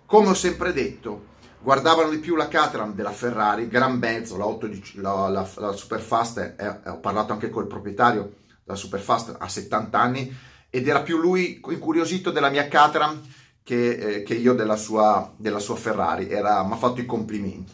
Come 0.06 0.28
ho 0.28 0.34
sempre 0.34 0.74
detto, 0.74 1.28
guardavano 1.62 2.10
di 2.10 2.18
più 2.18 2.36
la 2.36 2.50
Caterham 2.50 2.94
della 2.94 3.14
Ferrari, 3.14 3.70
gran 3.70 3.98
mezzo, 3.98 4.36
la, 4.36 4.48
8, 4.48 4.70
la, 4.96 5.30
la, 5.30 5.50
la 5.56 5.72
Superfast, 5.72 6.56
eh, 6.58 6.90
ho 6.90 7.00
parlato 7.00 7.32
anche 7.32 7.50
col 7.50 7.68
proprietario 7.68 8.34
della 8.66 8.78
Superfast, 8.78 9.38
ha 9.40 9.48
70 9.48 9.98
anni, 9.98 10.38
ed 10.70 10.86
era 10.86 11.04
più 11.04 11.20
lui 11.20 11.62
incuriosito 11.66 12.32
della 12.32 12.50
mia 12.50 12.68
Caterham 12.68 13.18
che, 13.64 13.92
eh, 13.92 14.24
che 14.24 14.34
io 14.34 14.54
della 14.54 14.76
sua, 14.76 15.32
della 15.38 15.60
sua 15.60 15.78
Ferrari, 15.78 16.26
mi 16.26 16.34
ha 16.34 16.76
fatto 16.76 17.00
i 17.00 17.06
complimenti. 17.06 17.72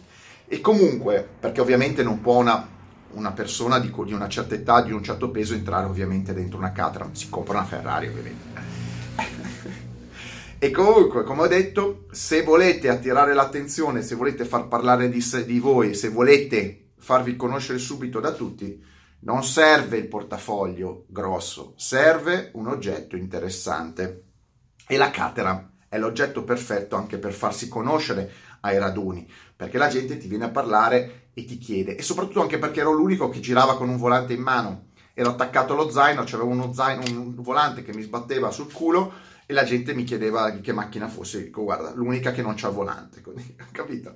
E 0.47 0.61
comunque, 0.61 1.27
perché 1.39 1.61
ovviamente 1.61 2.03
non 2.03 2.21
può 2.21 2.37
una, 2.37 2.77
una 3.11 3.31
persona 3.31 3.79
di, 3.79 3.93
di, 4.05 4.13
una 4.13 4.29
certa 4.29 4.55
età, 4.55 4.81
di 4.81 4.91
un 4.91 5.03
certo 5.03 5.31
peso, 5.31 5.53
entrare 5.53 5.85
ovviamente 5.85 6.33
dentro 6.33 6.57
una 6.57 6.71
Caterham, 6.71 7.13
si 7.13 7.29
compra 7.29 7.57
una 7.57 7.65
Ferrari 7.65 8.07
ovviamente. 8.07 8.77
E 10.61 10.71
comunque, 10.71 11.23
come 11.23 11.43
ho 11.43 11.47
detto, 11.47 12.07
se 12.11 12.43
volete 12.43 12.89
attirare 12.89 13.33
l'attenzione, 13.33 14.01
se 14.01 14.15
volete 14.15 14.43
far 14.43 14.67
parlare 14.67 15.07
di, 15.07 15.21
se, 15.21 15.45
di 15.45 15.57
voi, 15.57 15.95
se 15.95 16.09
volete 16.09 16.89
farvi 16.97 17.37
conoscere 17.37 17.79
subito 17.79 18.19
da 18.19 18.33
tutti, 18.33 18.83
non 19.21 19.45
serve 19.45 19.95
il 19.95 20.07
portafoglio 20.07 21.05
grosso, 21.07 21.75
serve 21.77 22.51
un 22.55 22.67
oggetto 22.67 23.15
interessante. 23.15 24.25
E 24.85 24.97
la 24.97 25.09
Caterham 25.09 25.71
è 25.87 25.97
l'oggetto 25.97 26.43
perfetto 26.43 26.97
anche 26.97 27.17
per 27.17 27.31
farsi 27.31 27.69
conoscere 27.69 28.29
ai 28.61 28.77
raduni, 28.77 29.29
perché 29.59 29.77
la 29.77 29.89
gente 29.89 30.17
ti 30.17 30.29
viene 30.29 30.45
a 30.45 30.51
parlare 30.51 31.31
e 31.33 31.43
ti 31.43 31.57
chiede, 31.57 31.97
e 31.97 32.01
soprattutto 32.01 32.41
anche 32.41 32.57
perché 32.57 32.79
ero 32.79 32.93
l'unico 32.93 33.27
che 33.27 33.41
girava 33.41 33.75
con 33.75 33.89
un 33.89 33.97
volante 33.97 34.31
in 34.31 34.39
mano, 34.39 34.91
ero 35.13 35.31
attaccato 35.31 35.73
allo 35.73 35.89
zaino, 35.89 36.23
c'avevo 36.23 36.47
uno 36.47 36.71
zaino, 36.71 37.03
un 37.19 37.35
volante 37.35 37.83
che 37.83 37.93
mi 37.93 38.01
sbatteva 38.01 38.51
sul 38.51 38.71
culo 38.71 39.11
e 39.45 39.51
la 39.51 39.65
gente 39.65 39.93
mi 39.93 40.05
chiedeva 40.05 40.49
che 40.51 40.71
macchina 40.71 41.09
fosse. 41.09 41.43
Dico, 41.43 41.63
guarda, 41.63 41.91
l'unica 41.93 42.31
che 42.31 42.41
non 42.41 42.53
c'ha 42.55 42.69
volante, 42.69 43.19
così, 43.19 43.53
capito? 43.73 44.13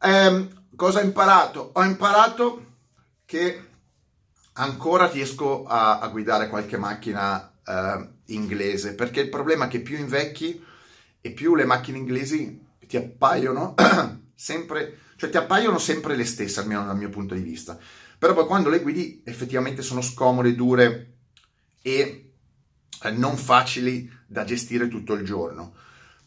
Ehm, 0.00 0.68
cosa 0.74 1.00
ho 1.00 1.04
imparato? 1.04 1.72
Ho 1.74 1.84
imparato 1.84 2.64
che 3.26 3.68
ancora 4.54 5.06
riesco 5.06 5.64
a, 5.64 5.98
a 5.98 6.08
guidare 6.08 6.48
qualche 6.48 6.78
macchina 6.78 7.52
eh, 7.62 8.08
inglese, 8.28 8.94
perché 8.94 9.20
il 9.20 9.28
problema 9.28 9.66
è 9.66 9.68
che 9.68 9.80
più 9.80 9.98
invecchi 9.98 10.64
e 11.20 11.30
più 11.32 11.54
le 11.56 11.66
macchine 11.66 11.98
inglesi 11.98 12.58
ti 12.86 12.96
appaiono 12.96 13.74
sempre, 14.42 14.98
cioè 15.14 15.30
ti 15.30 15.36
appaiono 15.36 15.78
sempre 15.78 16.16
le 16.16 16.24
stesse, 16.24 16.58
almeno 16.58 16.84
dal 16.84 16.96
mio 16.96 17.10
punto 17.10 17.32
di 17.34 17.42
vista. 17.42 17.78
Però 18.18 18.34
poi 18.34 18.46
quando 18.46 18.70
le 18.70 18.80
guidi 18.80 19.22
effettivamente 19.24 19.82
sono 19.82 20.00
scomode, 20.02 20.56
dure 20.56 21.12
e 21.80 22.32
eh, 23.02 23.10
non 23.12 23.36
facili 23.36 24.10
da 24.26 24.42
gestire 24.42 24.88
tutto 24.88 25.12
il 25.12 25.24
giorno. 25.24 25.74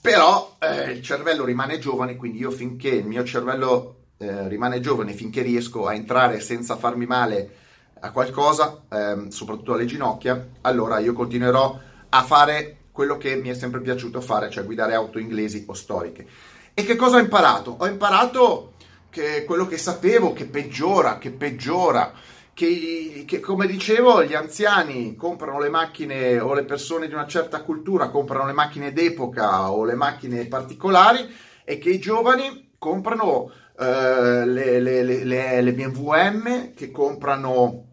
Però 0.02 0.56
eh, 0.62 0.92
il 0.92 1.02
cervello 1.02 1.44
rimane 1.44 1.78
giovane, 1.78 2.16
quindi 2.16 2.38
io 2.38 2.52
finché 2.52 2.88
il 2.88 3.06
mio 3.06 3.26
cervello 3.26 4.04
eh, 4.18 4.48
rimane 4.48 4.80
giovane, 4.80 5.12
finché 5.12 5.42
riesco 5.42 5.86
a 5.86 5.94
entrare 5.94 6.40
senza 6.40 6.78
farmi 6.78 7.06
male 7.06 7.56
a 8.00 8.12
qualcosa, 8.12 8.86
ehm, 8.90 9.28
soprattutto 9.28 9.74
alle 9.74 9.86
ginocchia, 9.86 10.52
allora 10.62 11.00
io 11.00 11.12
continuerò 11.12 11.80
a 12.08 12.24
fare 12.24 12.78
quello 12.94 13.18
che 13.18 13.36
mi 13.36 13.50
è 13.50 13.54
sempre 13.54 13.82
piaciuto 13.82 14.22
fare, 14.22 14.50
cioè 14.50 14.64
guidare 14.64 14.94
auto 14.94 15.20
inglesi 15.20 15.66
o 15.68 15.74
storiche. 15.74 16.54
E 16.78 16.84
che 16.84 16.98
cosa 16.98 17.16
ho 17.16 17.22
imparato? 17.22 17.78
Ho 17.80 17.88
imparato 17.88 18.74
che 19.10 19.46
quello 19.46 19.66
che 19.66 19.78
sapevo, 19.78 20.34
che 20.34 20.46
peggiora, 20.46 21.18
che 21.18 21.32
peggiora, 21.32 22.12
che, 22.54 23.24
che, 23.26 23.40
come 23.40 23.66
dicevo 23.66 24.26
gli 24.26 24.34
anziani 24.34 25.16
comprano 25.16 25.62
le 25.62 25.70
macchine 25.70 26.38
o 26.38 26.54
le 26.54 26.66
persone 26.66 27.08
di 27.08 27.14
una 27.14 27.28
certa 27.28 27.62
cultura 27.62 28.10
comprano 28.10 28.46
le 28.46 28.52
macchine 28.52 28.92
d'epoca 28.92 29.72
o 29.72 29.86
le 29.86 29.96
macchine 29.96 30.48
particolari 30.48 31.34
e 31.64 31.78
che 31.78 31.92
i 31.92 32.00
giovani 32.00 32.72
comprano 32.78 33.52
uh, 33.78 33.84
le, 34.44 34.82
le, 34.82 35.04
le, 35.04 35.62
le, 35.62 35.74
BMW 35.74 36.74
che 36.76 36.92
comprano 36.92 37.86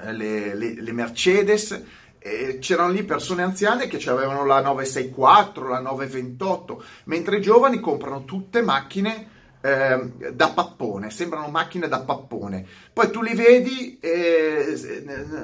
eh, 0.00 0.12
le, 0.12 0.92
Mercedes. 0.92 1.82
E 2.22 2.58
c'erano 2.60 2.92
lì 2.92 3.02
persone 3.02 3.42
anziane 3.42 3.88
che 3.88 3.96
avevano 4.08 4.44
la 4.44 4.60
964, 4.60 5.68
la 5.68 5.80
928, 5.80 6.84
mentre 7.04 7.38
i 7.38 7.42
giovani 7.42 7.80
comprano 7.80 8.24
tutte 8.24 8.62
macchine 8.62 9.28
eh, 9.62 10.32
da 10.32 10.50
pappone, 10.50 11.10
sembrano 11.10 11.48
macchine 11.48 11.88
da 11.88 12.00
pappone. 12.00 12.66
Poi 12.92 13.10
tu 13.10 13.22
li 13.22 13.34
vedi 13.34 13.98
eh, 14.00 14.76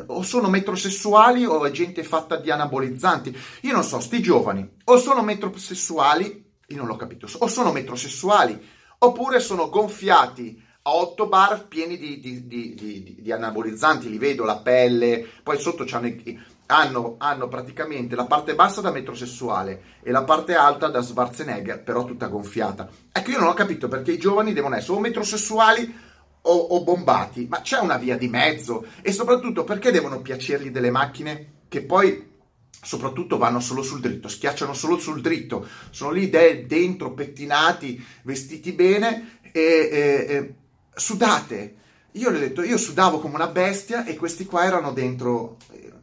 o 0.06 0.22
sono 0.22 0.48
metrosessuali 0.48 1.44
o 1.44 1.64
è 1.64 1.70
gente 1.70 2.02
fatta 2.02 2.36
di 2.36 2.50
anabolizzanti. 2.50 3.36
Io 3.62 3.72
non 3.72 3.84
so, 3.84 4.00
sti 4.00 4.20
giovani 4.20 4.68
o 4.84 4.96
sono 4.98 5.22
metrosessuali, 5.22 6.44
io 6.66 6.76
non 6.76 6.86
l'ho 6.86 6.96
capito, 6.96 7.28
o 7.38 7.46
sono 7.46 7.72
metrosessuali 7.72 8.76
oppure 8.98 9.38
sono 9.38 9.68
gonfiati 9.68 10.60
a 10.82 10.94
8 10.94 11.26
bar 11.26 11.68
pieni 11.68 11.96
di, 11.96 12.18
di, 12.18 12.46
di, 12.46 13.16
di, 13.20 13.32
anabolizzanti, 13.32 14.08
li 14.08 14.18
vedo, 14.18 14.44
la 14.44 14.58
pelle, 14.58 15.26
poi 15.42 15.58
sotto 15.58 15.84
c'hanno 15.84 16.06
i, 16.06 16.40
hanno, 16.70 17.14
hanno, 17.18 17.48
praticamente 17.48 18.14
la 18.14 18.26
parte 18.26 18.54
bassa 18.54 18.80
da 18.80 18.90
metrosessuale 18.90 19.82
e 20.02 20.10
la 20.10 20.24
parte 20.24 20.54
alta 20.54 20.88
da 20.88 21.02
Schwarzenegger, 21.02 21.82
però 21.82 22.04
tutta 22.04 22.26
gonfiata. 22.26 22.88
Ecco, 23.10 23.30
io 23.30 23.38
non 23.38 23.48
ho 23.48 23.54
capito 23.54 23.88
perché 23.88 24.12
i 24.12 24.18
giovani 24.18 24.52
devono 24.52 24.76
essere 24.76 24.96
o 24.96 25.00
metrosessuali 25.00 25.94
o, 26.42 26.52
o 26.52 26.82
bombati, 26.82 27.46
ma 27.48 27.60
c'è 27.62 27.78
una 27.78 27.96
via 27.96 28.16
di 28.16 28.28
mezzo 28.28 28.86
e 29.00 29.12
soprattutto 29.12 29.64
perché 29.64 29.90
devono 29.90 30.20
piacergli 30.20 30.70
delle 30.70 30.90
macchine 30.90 31.52
che 31.68 31.82
poi 31.82 32.36
soprattutto 32.80 33.38
vanno 33.38 33.60
solo 33.60 33.82
sul 33.82 34.00
dritto, 34.00 34.28
schiacciano 34.28 34.72
solo 34.72 34.98
sul 34.98 35.20
dritto, 35.20 35.66
sono 35.90 36.10
lì 36.10 36.28
de- 36.28 36.66
dentro 36.66 37.12
pettinati, 37.12 38.02
vestiti 38.22 38.72
bene 38.72 39.40
e, 39.52 39.60
e, 39.60 40.26
e 40.28 40.54
sudate. 40.94 41.76
Io 42.18 42.30
le 42.30 42.36
ho 42.36 42.40
detto, 42.40 42.62
io 42.62 42.76
sudavo 42.76 43.18
come 43.18 43.36
una 43.36 43.46
bestia 43.46 44.04
e 44.04 44.16
questi 44.16 44.44
qua 44.44 44.64
erano 44.64 44.92
dentro 44.92 45.56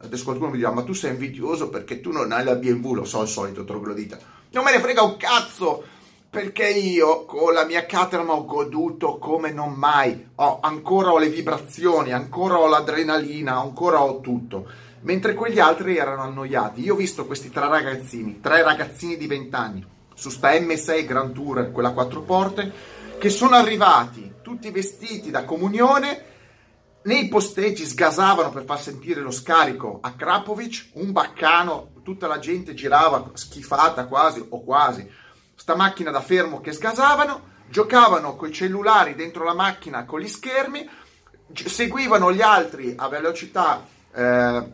adesso 0.05 0.24
qualcuno 0.24 0.51
mi 0.51 0.57
dirà, 0.57 0.72
ma 0.72 0.84
tu 0.84 0.93
sei 0.93 1.12
invidioso 1.12 1.69
perché 1.69 2.00
tu 2.00 2.12
non 2.12 2.31
hai 2.31 2.43
la 2.43 2.55
BMW, 2.55 2.93
lo 2.93 3.05
so, 3.05 3.22
il 3.22 3.27
solito 3.27 3.63
troglodita. 3.63 4.17
Non 4.51 4.63
me 4.63 4.72
ne 4.72 4.79
frega 4.79 5.01
un 5.01 5.17
cazzo, 5.17 5.84
perché 6.29 6.69
io 6.69 7.25
con 7.25 7.53
la 7.53 7.65
mia 7.65 7.86
Caterham 7.86 8.29
ho 8.29 8.45
goduto 8.45 9.17
come 9.17 9.51
non 9.51 9.74
mai. 9.74 10.31
Ho, 10.36 10.60
ancora 10.62 11.12
ho 11.12 11.17
le 11.17 11.29
vibrazioni, 11.29 12.13
ancora 12.13 12.60
ho 12.60 12.67
l'adrenalina, 12.67 13.57
ancora 13.57 14.01
ho 14.01 14.22
tutto. 14.22 14.67
Mentre 15.01 15.34
quegli 15.34 15.60
altri 15.60 15.98
erano 15.98 16.24
annoiati. 16.24 16.81
Io 16.81 16.93
ho 16.93 16.98
visto 16.98 17.25
questi 17.25 17.51
tre 17.51 17.67
ragazzini, 17.67 18.39
tre 18.41 18.63
ragazzini 18.63 19.17
di 19.17 19.27
20 19.27 19.55
anni, 19.55 19.86
su 20.13 20.29
sta 20.29 20.51
M6 20.51 21.05
Grand 21.05 21.34
Tour, 21.34 21.72
quella 21.72 21.91
quattro 21.91 22.22
porte, 22.22 22.72
che 23.17 23.29
sono 23.29 23.55
arrivati 23.55 24.36
tutti 24.41 24.69
vestiti 24.72 25.31
da 25.31 25.43
comunione 25.45 26.34
nei 27.05 27.27
posteggi 27.27 27.86
sgasavano 27.86 28.50
per 28.50 28.63
far 28.63 28.81
sentire 28.81 29.22
lo 29.22 29.31
scarico 29.31 30.00
a 30.01 30.13
Krapovic, 30.13 30.89
un 30.93 31.12
baccano, 31.12 31.91
tutta 32.03 32.25
la 32.27 32.39
gente 32.39 32.74
girava 32.74 33.31
schifata 33.34 34.05
quasi 34.05 34.43
o 34.50 34.63
quasi. 34.63 35.07
Sta 35.55 35.75
macchina 35.75 36.10
da 36.10 36.22
fermo 36.22 36.62
che 36.62 36.72
sgasavano, 36.72 37.53
giocavano 37.69 38.36
con 38.36 38.50
i 38.50 38.53
cellulari 38.53 39.15
dentro 39.15 39.43
la 39.43 39.54
macchina 39.54 40.06
con 40.06 40.19
gli 40.19 40.28
schermi, 40.28 40.89
seguivano 41.54 42.34
gli 42.34 42.41
altri 42.41 42.95
a 42.97 43.08
velocità 43.08 43.86
eh, 44.12 44.71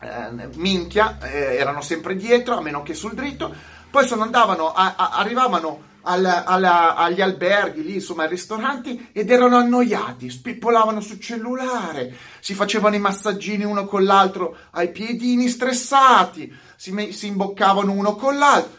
eh, 0.00 0.48
minchia, 0.56 1.18
eh, 1.22 1.56
erano 1.56 1.80
sempre 1.80 2.14
dietro, 2.14 2.56
a 2.56 2.60
meno 2.60 2.82
che 2.82 2.92
sul 2.92 3.14
dritto, 3.14 3.54
poi 3.90 4.06
sono 4.06 4.22
andavano, 4.22 4.72
a, 4.72 4.94
a, 4.96 5.10
arrivavano 5.12 5.88
alla, 6.02 6.44
alla, 6.44 6.94
agli 6.96 7.20
alberghi, 7.20 7.82
lì, 7.82 7.94
insomma, 7.94 8.24
ai 8.24 8.28
ristoranti 8.28 9.08
ed 9.12 9.30
erano 9.30 9.56
annoiati, 9.56 10.30
spippolavano 10.30 11.00
sul 11.00 11.20
cellulare, 11.20 12.14
si 12.40 12.54
facevano 12.54 12.94
i 12.94 13.00
massaggini 13.00 13.64
uno 13.64 13.86
con 13.86 14.04
l'altro 14.04 14.56
ai 14.70 14.90
piedini 14.90 15.48
stressati, 15.48 16.52
si, 16.76 17.12
si 17.12 17.26
imboccavano 17.26 17.92
uno 17.92 18.14
con 18.16 18.36
l'altro. 18.36 18.78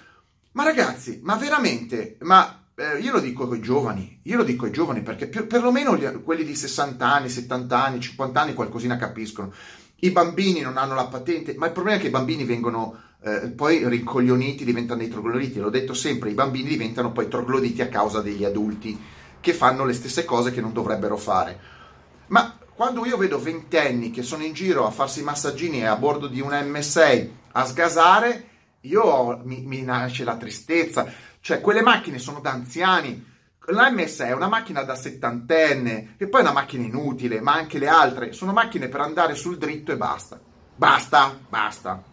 Ma 0.54 0.64
ragazzi, 0.64 1.20
ma 1.24 1.36
veramente, 1.36 2.18
ma 2.22 2.62
eh, 2.76 2.98
io 3.00 3.12
lo 3.12 3.20
dico 3.20 3.50
ai 3.50 3.62
giovani, 3.62 4.20
io 4.24 4.38
lo 4.38 4.44
dico 4.44 4.66
ai 4.66 4.72
giovani 4.72 5.02
perché 5.02 5.28
per, 5.28 5.48
perlomeno 5.48 5.96
gli, 5.96 6.06
quelli 6.24 6.44
di 6.44 6.56
60 6.56 7.06
anni, 7.06 7.30
70 7.30 7.84
anni, 7.84 8.00
50 8.02 8.42
anni 8.42 8.54
qualcosina 8.54 8.98
capiscono. 8.98 9.54
I 10.04 10.10
bambini 10.10 10.62
non 10.62 10.78
hanno 10.78 10.96
la 10.96 11.06
patente, 11.06 11.54
ma 11.56 11.68
il 11.68 11.74
problema 11.74 11.98
è 11.98 12.02
che 12.02 12.08
i 12.08 12.12
bambini 12.12 12.44
vengono 12.44 13.00
eh, 13.24 13.50
poi 13.50 13.88
rincoglioniti 13.88 14.66
diventano 14.66 15.00
dei 15.00 15.10
trogloditi. 15.10 15.60
L'ho 15.60 15.70
detto 15.70 15.94
sempre, 15.94 16.32
i 16.32 16.36
bambini 16.36 16.70
diventano 16.70 17.12
poi 17.12 17.28
trogloditi 17.28 17.82
a 17.82 17.88
causa 17.88 18.22
degli 18.22 18.44
adulti 18.44 19.00
che 19.40 19.54
fanno 19.54 19.86
le 19.86 19.94
stesse 19.94 20.26
cose 20.26 20.52
che 20.52 20.62
non 20.62 20.74
dovrebbero 20.74 21.18
fare. 21.18 21.60
Ma 22.28 22.58
quando 22.74 23.06
io 23.06 23.18
vedo 23.18 23.40
ventenni 23.40 24.12
che 24.12 24.24
sono 24.24 24.44
in 24.44 24.54
giro 24.54 24.88
a 24.88 24.92
farsi 24.92 25.20
i 25.20 25.24
massaggini 25.24 25.86
a 25.86 25.96
bordo 25.96 26.28
di 26.28 26.40
un 26.40 26.50
M6 26.50 27.30
a 27.52 27.66
sgasare, 27.66 28.48
io 28.82 29.42
mi, 29.44 29.64
mi 29.66 29.84
nasce 29.84 30.24
la 30.24 30.38
tristezza. 30.38 31.12
Cioè, 31.40 31.62
quelle 31.62 31.82
macchine 31.82 32.18
sono 32.18 32.40
da 32.40 32.52
anziani. 32.52 33.30
La 33.68 33.92
MS 33.92 34.22
è 34.22 34.34
una 34.34 34.48
macchina 34.48 34.82
da 34.82 34.96
settantenne, 34.96 36.16
che 36.18 36.28
poi 36.28 36.40
è 36.40 36.44
una 36.44 36.54
macchina 36.54 36.84
inutile, 36.84 37.42
ma 37.42 37.54
anche 37.54 37.78
le 37.78 37.88
altre 37.88 38.34
sono 38.34 38.54
macchine 38.54 38.88
per 38.88 39.02
andare 39.02 39.36
sul 39.36 39.58
dritto 39.58 39.92
e 39.92 39.98
basta. 39.98 40.40
Basta, 40.76 41.38
basta. 41.48 42.11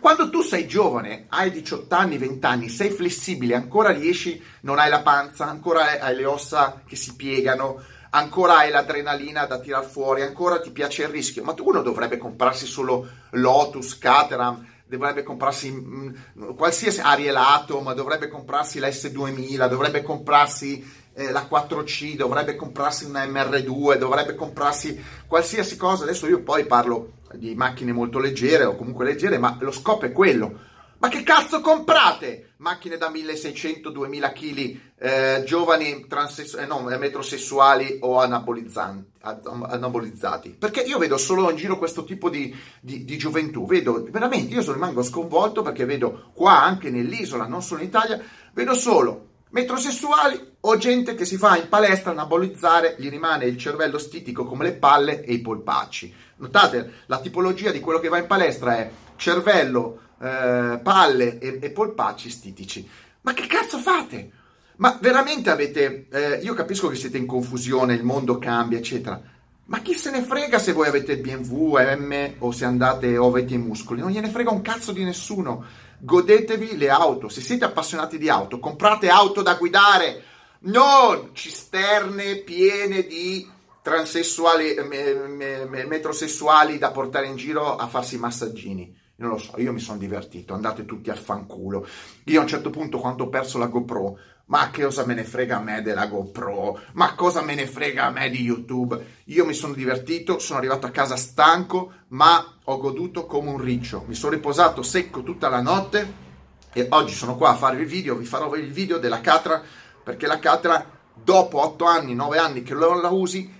Quando 0.00 0.30
tu 0.30 0.40
sei 0.40 0.66
giovane, 0.66 1.26
hai 1.28 1.50
18 1.50 1.94
anni, 1.94 2.16
20 2.16 2.46
anni, 2.46 2.68
sei 2.70 2.88
flessibile, 2.88 3.54
ancora 3.54 3.90
riesci, 3.90 4.42
non 4.62 4.78
hai 4.78 4.88
la 4.88 5.02
panza, 5.02 5.46
ancora 5.46 6.00
hai 6.00 6.16
le 6.16 6.24
ossa 6.24 6.80
che 6.86 6.96
si 6.96 7.14
piegano, 7.16 7.82
ancora 8.10 8.56
hai 8.56 8.70
l'adrenalina 8.70 9.44
da 9.44 9.60
tirar 9.60 9.84
fuori, 9.84 10.22
ancora 10.22 10.58
ti 10.58 10.70
piace 10.70 11.02
il 11.02 11.10
rischio, 11.10 11.44
ma 11.44 11.54
uno 11.58 11.82
dovrebbe 11.82 12.16
comprarsi 12.16 12.64
solo 12.64 13.06
Lotus, 13.32 13.98
Caterham, 13.98 14.66
dovrebbe 14.86 15.22
comprarsi 15.22 15.70
mh, 15.70 16.16
mm, 16.38 16.54
qualsiasi 16.56 17.00
Ariel 17.00 17.36
Atom, 17.36 17.92
dovrebbe 17.92 18.28
comprarsi 18.28 18.78
la 18.78 18.88
S2000, 18.88 19.68
dovrebbe 19.68 20.02
comprarsi 20.02 20.82
eh, 21.12 21.30
la 21.30 21.46
4C, 21.48 22.16
dovrebbe 22.16 22.56
comprarsi 22.56 23.04
una 23.04 23.26
MR2, 23.26 23.96
dovrebbe 23.96 24.34
comprarsi 24.34 24.98
qualsiasi 25.26 25.76
cosa. 25.76 26.04
Adesso 26.04 26.26
io 26.26 26.40
poi 26.40 26.64
parlo 26.64 27.18
di 27.34 27.54
macchine 27.54 27.92
molto 27.92 28.18
leggere 28.18 28.64
o 28.64 28.76
comunque 28.76 29.04
leggere, 29.04 29.38
ma 29.38 29.56
lo 29.60 29.70
scopo 29.70 30.06
è 30.06 30.12
quello. 30.12 30.68
Ma 30.98 31.08
che 31.08 31.22
cazzo 31.22 31.62
comprate? 31.62 32.52
Macchine 32.58 32.98
da 32.98 33.10
1600-2000 33.10 34.32
kg, 34.34 34.80
eh, 34.98 35.42
giovani 35.46 36.06
transessu- 36.06 36.60
eh, 36.60 36.66
no, 36.66 36.80
metrosessuali 36.80 38.00
o 38.02 38.18
anabolizzati? 38.18 40.56
Perché 40.58 40.82
io 40.82 40.98
vedo 40.98 41.16
solo 41.16 41.48
in 41.48 41.56
giro 41.56 41.78
questo 41.78 42.04
tipo 42.04 42.28
di, 42.28 42.54
di, 42.82 43.06
di 43.06 43.16
gioventù, 43.16 43.64
vedo 43.64 44.06
veramente, 44.10 44.52
io 44.52 44.72
rimango 44.72 45.02
sconvolto 45.02 45.62
perché 45.62 45.86
vedo 45.86 46.32
qua 46.34 46.62
anche 46.62 46.90
nell'isola, 46.90 47.46
non 47.46 47.62
solo 47.62 47.80
in 47.80 47.86
Italia, 47.86 48.22
vedo 48.52 48.74
solo 48.74 49.28
metrosessuali 49.50 50.48
o 50.60 50.76
gente 50.76 51.14
che 51.14 51.24
si 51.24 51.36
fa 51.36 51.56
in 51.56 51.68
palestra 51.68 52.10
anabolizzare, 52.10 52.96
gli 52.98 53.08
rimane 53.08 53.46
il 53.46 53.56
cervello 53.56 53.98
stitico 53.98 54.44
come 54.44 54.64
le 54.64 54.72
palle 54.72 55.24
e 55.24 55.32
i 55.32 55.40
polpacci. 55.40 56.12
Notate, 56.36 56.92
la 57.06 57.20
tipologia 57.20 57.70
di 57.70 57.80
quello 57.80 57.98
che 57.98 58.08
va 58.08 58.18
in 58.18 58.26
palestra 58.26 58.76
è 58.78 58.90
cervello, 59.16 60.00
eh, 60.20 60.80
palle 60.82 61.38
e, 61.38 61.58
e, 61.60 61.70
polpacci 61.70 62.30
stitici. 62.30 62.88
Ma 63.22 63.32
che 63.32 63.46
cazzo 63.46 63.78
fate? 63.78 64.30
Ma 64.76 64.96
veramente 65.00 65.50
avete... 65.50 66.06
Eh, 66.10 66.40
io 66.42 66.54
capisco 66.54 66.88
che 66.88 66.96
siete 66.96 67.18
in 67.18 67.26
confusione, 67.26 67.94
il 67.94 68.04
mondo 68.04 68.38
cambia, 68.38 68.78
eccetera. 68.78 69.20
Ma 69.66 69.80
chi 69.80 69.94
se 69.94 70.10
ne 70.10 70.22
frega 70.22 70.58
se 70.58 70.72
voi 70.72 70.88
avete 70.88 71.18
BMW, 71.18 71.76
M 71.96 72.34
o 72.38 72.50
se 72.50 72.64
andate 72.64 73.16
o 73.16 73.28
avete 73.28 73.54
i 73.54 73.58
muscoli? 73.58 74.00
Non 74.00 74.10
gliene 74.10 74.28
frega 74.28 74.50
un 74.50 74.62
cazzo 74.62 74.92
di 74.92 75.04
nessuno 75.04 75.64
godetevi 76.00 76.76
le 76.76 76.90
auto. 76.90 77.28
Se 77.28 77.40
siete 77.40 77.64
appassionati 77.64 78.18
di 78.18 78.28
auto, 78.28 78.58
comprate 78.58 79.08
auto 79.08 79.42
da 79.42 79.54
guidare, 79.54 80.24
non 80.60 81.30
cisterne 81.32 82.36
piene 82.36 83.06
di 83.06 83.48
transessuali, 83.82 84.74
me, 84.86 85.66
me, 85.66 85.84
metrosessuali 85.86 86.78
da 86.78 86.90
portare 86.90 87.26
in 87.26 87.36
giro 87.36 87.76
a 87.76 87.86
farsi 87.86 88.18
massaggini. 88.18 88.96
non 89.16 89.30
lo 89.30 89.38
so, 89.38 89.52
io 89.56 89.72
mi 89.72 89.80
sono 89.80 89.98
divertito, 89.98 90.54
andate 90.54 90.84
tutti 90.84 91.10
a 91.10 91.14
fanculo. 91.14 91.86
Io 92.24 92.38
a 92.38 92.42
un 92.42 92.48
certo 92.48 92.70
punto, 92.70 92.98
quando 92.98 93.24
ho 93.24 93.28
perso 93.28 93.58
la 93.58 93.66
GoPro, 93.66 94.18
ma 94.46 94.70
che 94.70 94.82
cosa 94.82 95.06
me 95.06 95.14
ne 95.14 95.24
frega 95.24 95.58
a 95.58 95.62
me 95.62 95.80
della 95.80 96.06
GoPro? 96.06 96.80
Ma 96.94 97.14
cosa 97.14 97.40
me 97.42 97.54
ne 97.54 97.66
frega 97.66 98.06
a 98.06 98.10
me 98.10 98.28
di 98.30 98.42
YouTube? 98.42 99.22
Io 99.26 99.44
mi 99.44 99.54
sono 99.54 99.74
divertito, 99.74 100.38
sono 100.38 100.58
arrivato 100.58 100.86
a 100.86 100.90
casa 100.90 101.16
stanco, 101.16 101.92
ma 102.08 102.58
ho 102.72 102.78
goduto 102.78 103.26
come 103.26 103.50
un 103.50 103.58
riccio. 103.58 104.04
Mi 104.06 104.14
sono 104.14 104.32
riposato 104.32 104.82
secco 104.82 105.22
tutta 105.22 105.48
la 105.48 105.60
notte 105.60 106.28
e 106.72 106.86
oggi 106.90 107.14
sono 107.14 107.36
qua 107.36 107.50
a 107.50 107.56
farvi 107.56 107.82
il 107.82 107.88
video, 107.88 108.14
vi 108.14 108.24
farò 108.24 108.54
il 108.54 108.70
video 108.70 108.98
della 108.98 109.20
Catra, 109.20 109.60
perché 110.04 110.28
la 110.28 110.38
Catra, 110.38 110.88
dopo 111.12 111.60
8 111.60 111.84
anni, 111.84 112.14
9 112.14 112.38
anni 112.38 112.62
che 112.62 112.74
la 112.74 113.08
usi, 113.08 113.52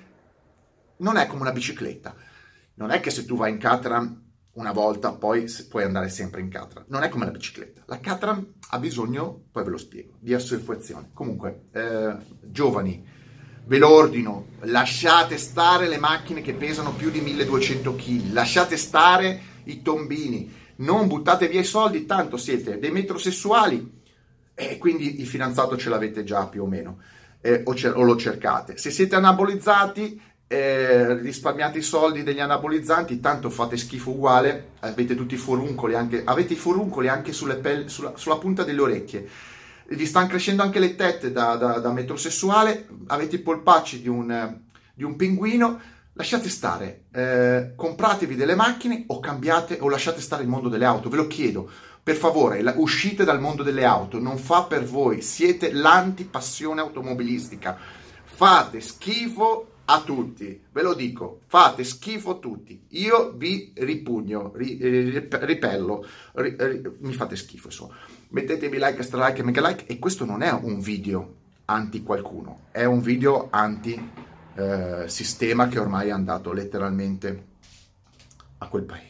non 0.99 1.17
è 1.17 1.27
come 1.27 1.41
una 1.41 1.53
bicicletta. 1.53 2.15
Non 2.75 2.91
è 2.93 3.01
che 3.01 3.11
se 3.11 3.25
tu 3.25 3.37
vai 3.37 3.51
in 3.51 3.59
Catra 3.59 4.17
una 4.53 4.73
volta, 4.73 5.13
poi 5.13 5.47
puoi 5.69 5.83
andare 5.83 6.09
sempre 6.09 6.41
in 6.41 6.49
Catran. 6.49 6.85
Non 6.89 7.03
è 7.03 7.09
come 7.09 7.25
la 7.25 7.33
bicicletta. 7.33 7.83
La 7.87 7.99
Catran 7.99 8.55
ha 8.71 8.79
bisogno, 8.79 9.47
poi 9.51 9.65
ve 9.65 9.71
lo 9.71 9.77
spiego, 9.77 10.15
di 10.21 10.35
assuefazione. 10.35 11.11
Comunque, 11.13 11.65
eh, 11.73 12.17
giovani, 12.43 13.05
ve 13.65 13.79
lo 13.79 13.89
ordino, 13.89 14.47
lasciate 14.63 15.37
stare 15.37 15.89
le 15.89 15.99
macchine 15.99 16.43
che 16.43 16.55
pesano 16.55 16.93
più 16.93 17.11
di 17.11 17.21
1200 17.21 17.95
kg, 17.95 18.33
lasciate 18.33 18.77
stare 18.77 19.41
i 19.65 19.83
tombini, 19.83 20.53
non 20.77 21.07
buttate 21.07 21.49
via 21.49 21.61
i 21.61 21.65
soldi, 21.65 22.07
tanto 22.07 22.37
siete 22.37 22.79
dei 22.79 22.91
metrosessuali 22.91 23.99
e 24.55 24.79
quindi 24.79 25.21
il 25.21 25.27
fidanzato 25.27 25.77
ce 25.77 25.89
l'avete 25.89 26.25
già 26.25 26.47
più 26.47 26.63
o 26.63 26.67
meno. 26.67 26.99
Eh, 27.43 27.63
o, 27.65 27.75
cer- 27.75 27.97
o 27.97 28.03
lo 28.03 28.17
cercate. 28.17 28.77
Se 28.77 28.91
siete 28.91 29.15
anabolizzati, 29.15 30.21
eh, 30.53 31.15
risparmiate 31.15 31.79
i 31.79 31.83
soldi 31.83 32.25
degli 32.25 32.41
anabolizzanti, 32.41 33.21
tanto 33.21 33.51
fate 33.51 33.77
schifo 33.77 34.11
uguale, 34.11 34.71
avete 34.81 35.15
tutti 35.15 35.35
i 35.35 35.39
foruncoli 35.39 35.95
anche, 35.95 36.23
avete 36.25 36.55
i 36.55 36.57
foruncoli 36.57 37.07
anche 37.07 37.33
pelle, 37.61 37.89
sulla, 37.89 38.15
sulla, 38.17 38.37
punta 38.37 38.65
delle 38.65 38.81
orecchie, 38.81 39.29
vi 39.97 40.07
stanno 40.07 40.29
crescendo 40.29 40.63
anche 40.63 40.79
le 40.79 40.95
tette 40.95 41.33
da, 41.33 41.57
da, 41.57 41.79
da 41.79 41.93
metrosessuale, 41.93 42.89
avete 43.09 43.37
i 43.37 43.41
polpacci 43.41 44.01
di 44.01 44.09
un, 44.09 44.61
di 44.95 45.03
un 45.03 45.17
pinguino, 45.17 45.81
lasciate 46.13 46.49
stare, 46.49 47.05
eh, 47.13 47.73
compratevi 47.75 48.37
delle 48.37 48.55
macchine 48.55 49.05
o 49.09 49.21
cambiate 49.21 49.79
o 49.81 49.89
lasciate 49.89 50.21
stare 50.21 50.43
il 50.43 50.49
mondo 50.49 50.69
delle 50.69 50.85
auto, 50.85 51.09
ve 51.09 51.17
lo 51.17 51.27
chiedo. 51.27 51.69
Per 52.03 52.15
favore, 52.15 52.63
la, 52.63 52.75
uscite 52.77 53.25
dal 53.25 53.41
mondo 53.41 53.63
delle 53.63 53.85
auto, 53.85 54.19
non 54.21 54.39
fa 54.39 54.63
per 54.63 54.85
voi, 54.85 55.23
siete 55.23 55.73
l'antipassione 55.73 56.81
automobilistica. 56.81 57.77
Fate 58.25 58.81
schifo 58.81 59.67
a 59.87 60.01
tutti, 60.03 60.63
ve 60.71 60.83
lo 60.83 60.95
dico, 60.95 61.41
fate 61.47 61.83
schifo 61.83 62.39
tutti, 62.39 62.87
io 62.91 63.33
vi 63.37 63.73
ripugno, 63.75 64.53
ri, 64.55 64.79
ri, 64.81 65.29
ripello, 65.29 66.07
ri, 66.35 66.57
mi 67.01 67.13
fate 67.13 67.35
schifo 67.35 67.67
insomma. 67.67 67.97
Mettetemi 68.33 68.79
like, 68.79 69.03
stra 69.03 69.27
like 69.27 69.41
e 69.41 69.45
mega 69.45 69.67
like 69.67 69.87
e 69.87 69.99
questo 69.99 70.25
non 70.25 70.43
è 70.43 70.53
un 70.53 70.79
video 70.79 71.35
anti 71.65 72.03
qualcuno, 72.03 72.67
è 72.71 72.85
un 72.85 73.01
video 73.01 73.49
anti 73.51 74.11
eh, 74.55 75.05
sistema 75.07 75.67
che 75.67 75.81
ormai 75.81 76.09
è 76.09 76.13
andato 76.13 76.53
letteralmente 76.53 77.47
a 78.59 78.67
quel 78.69 78.85
paese. 78.85 79.10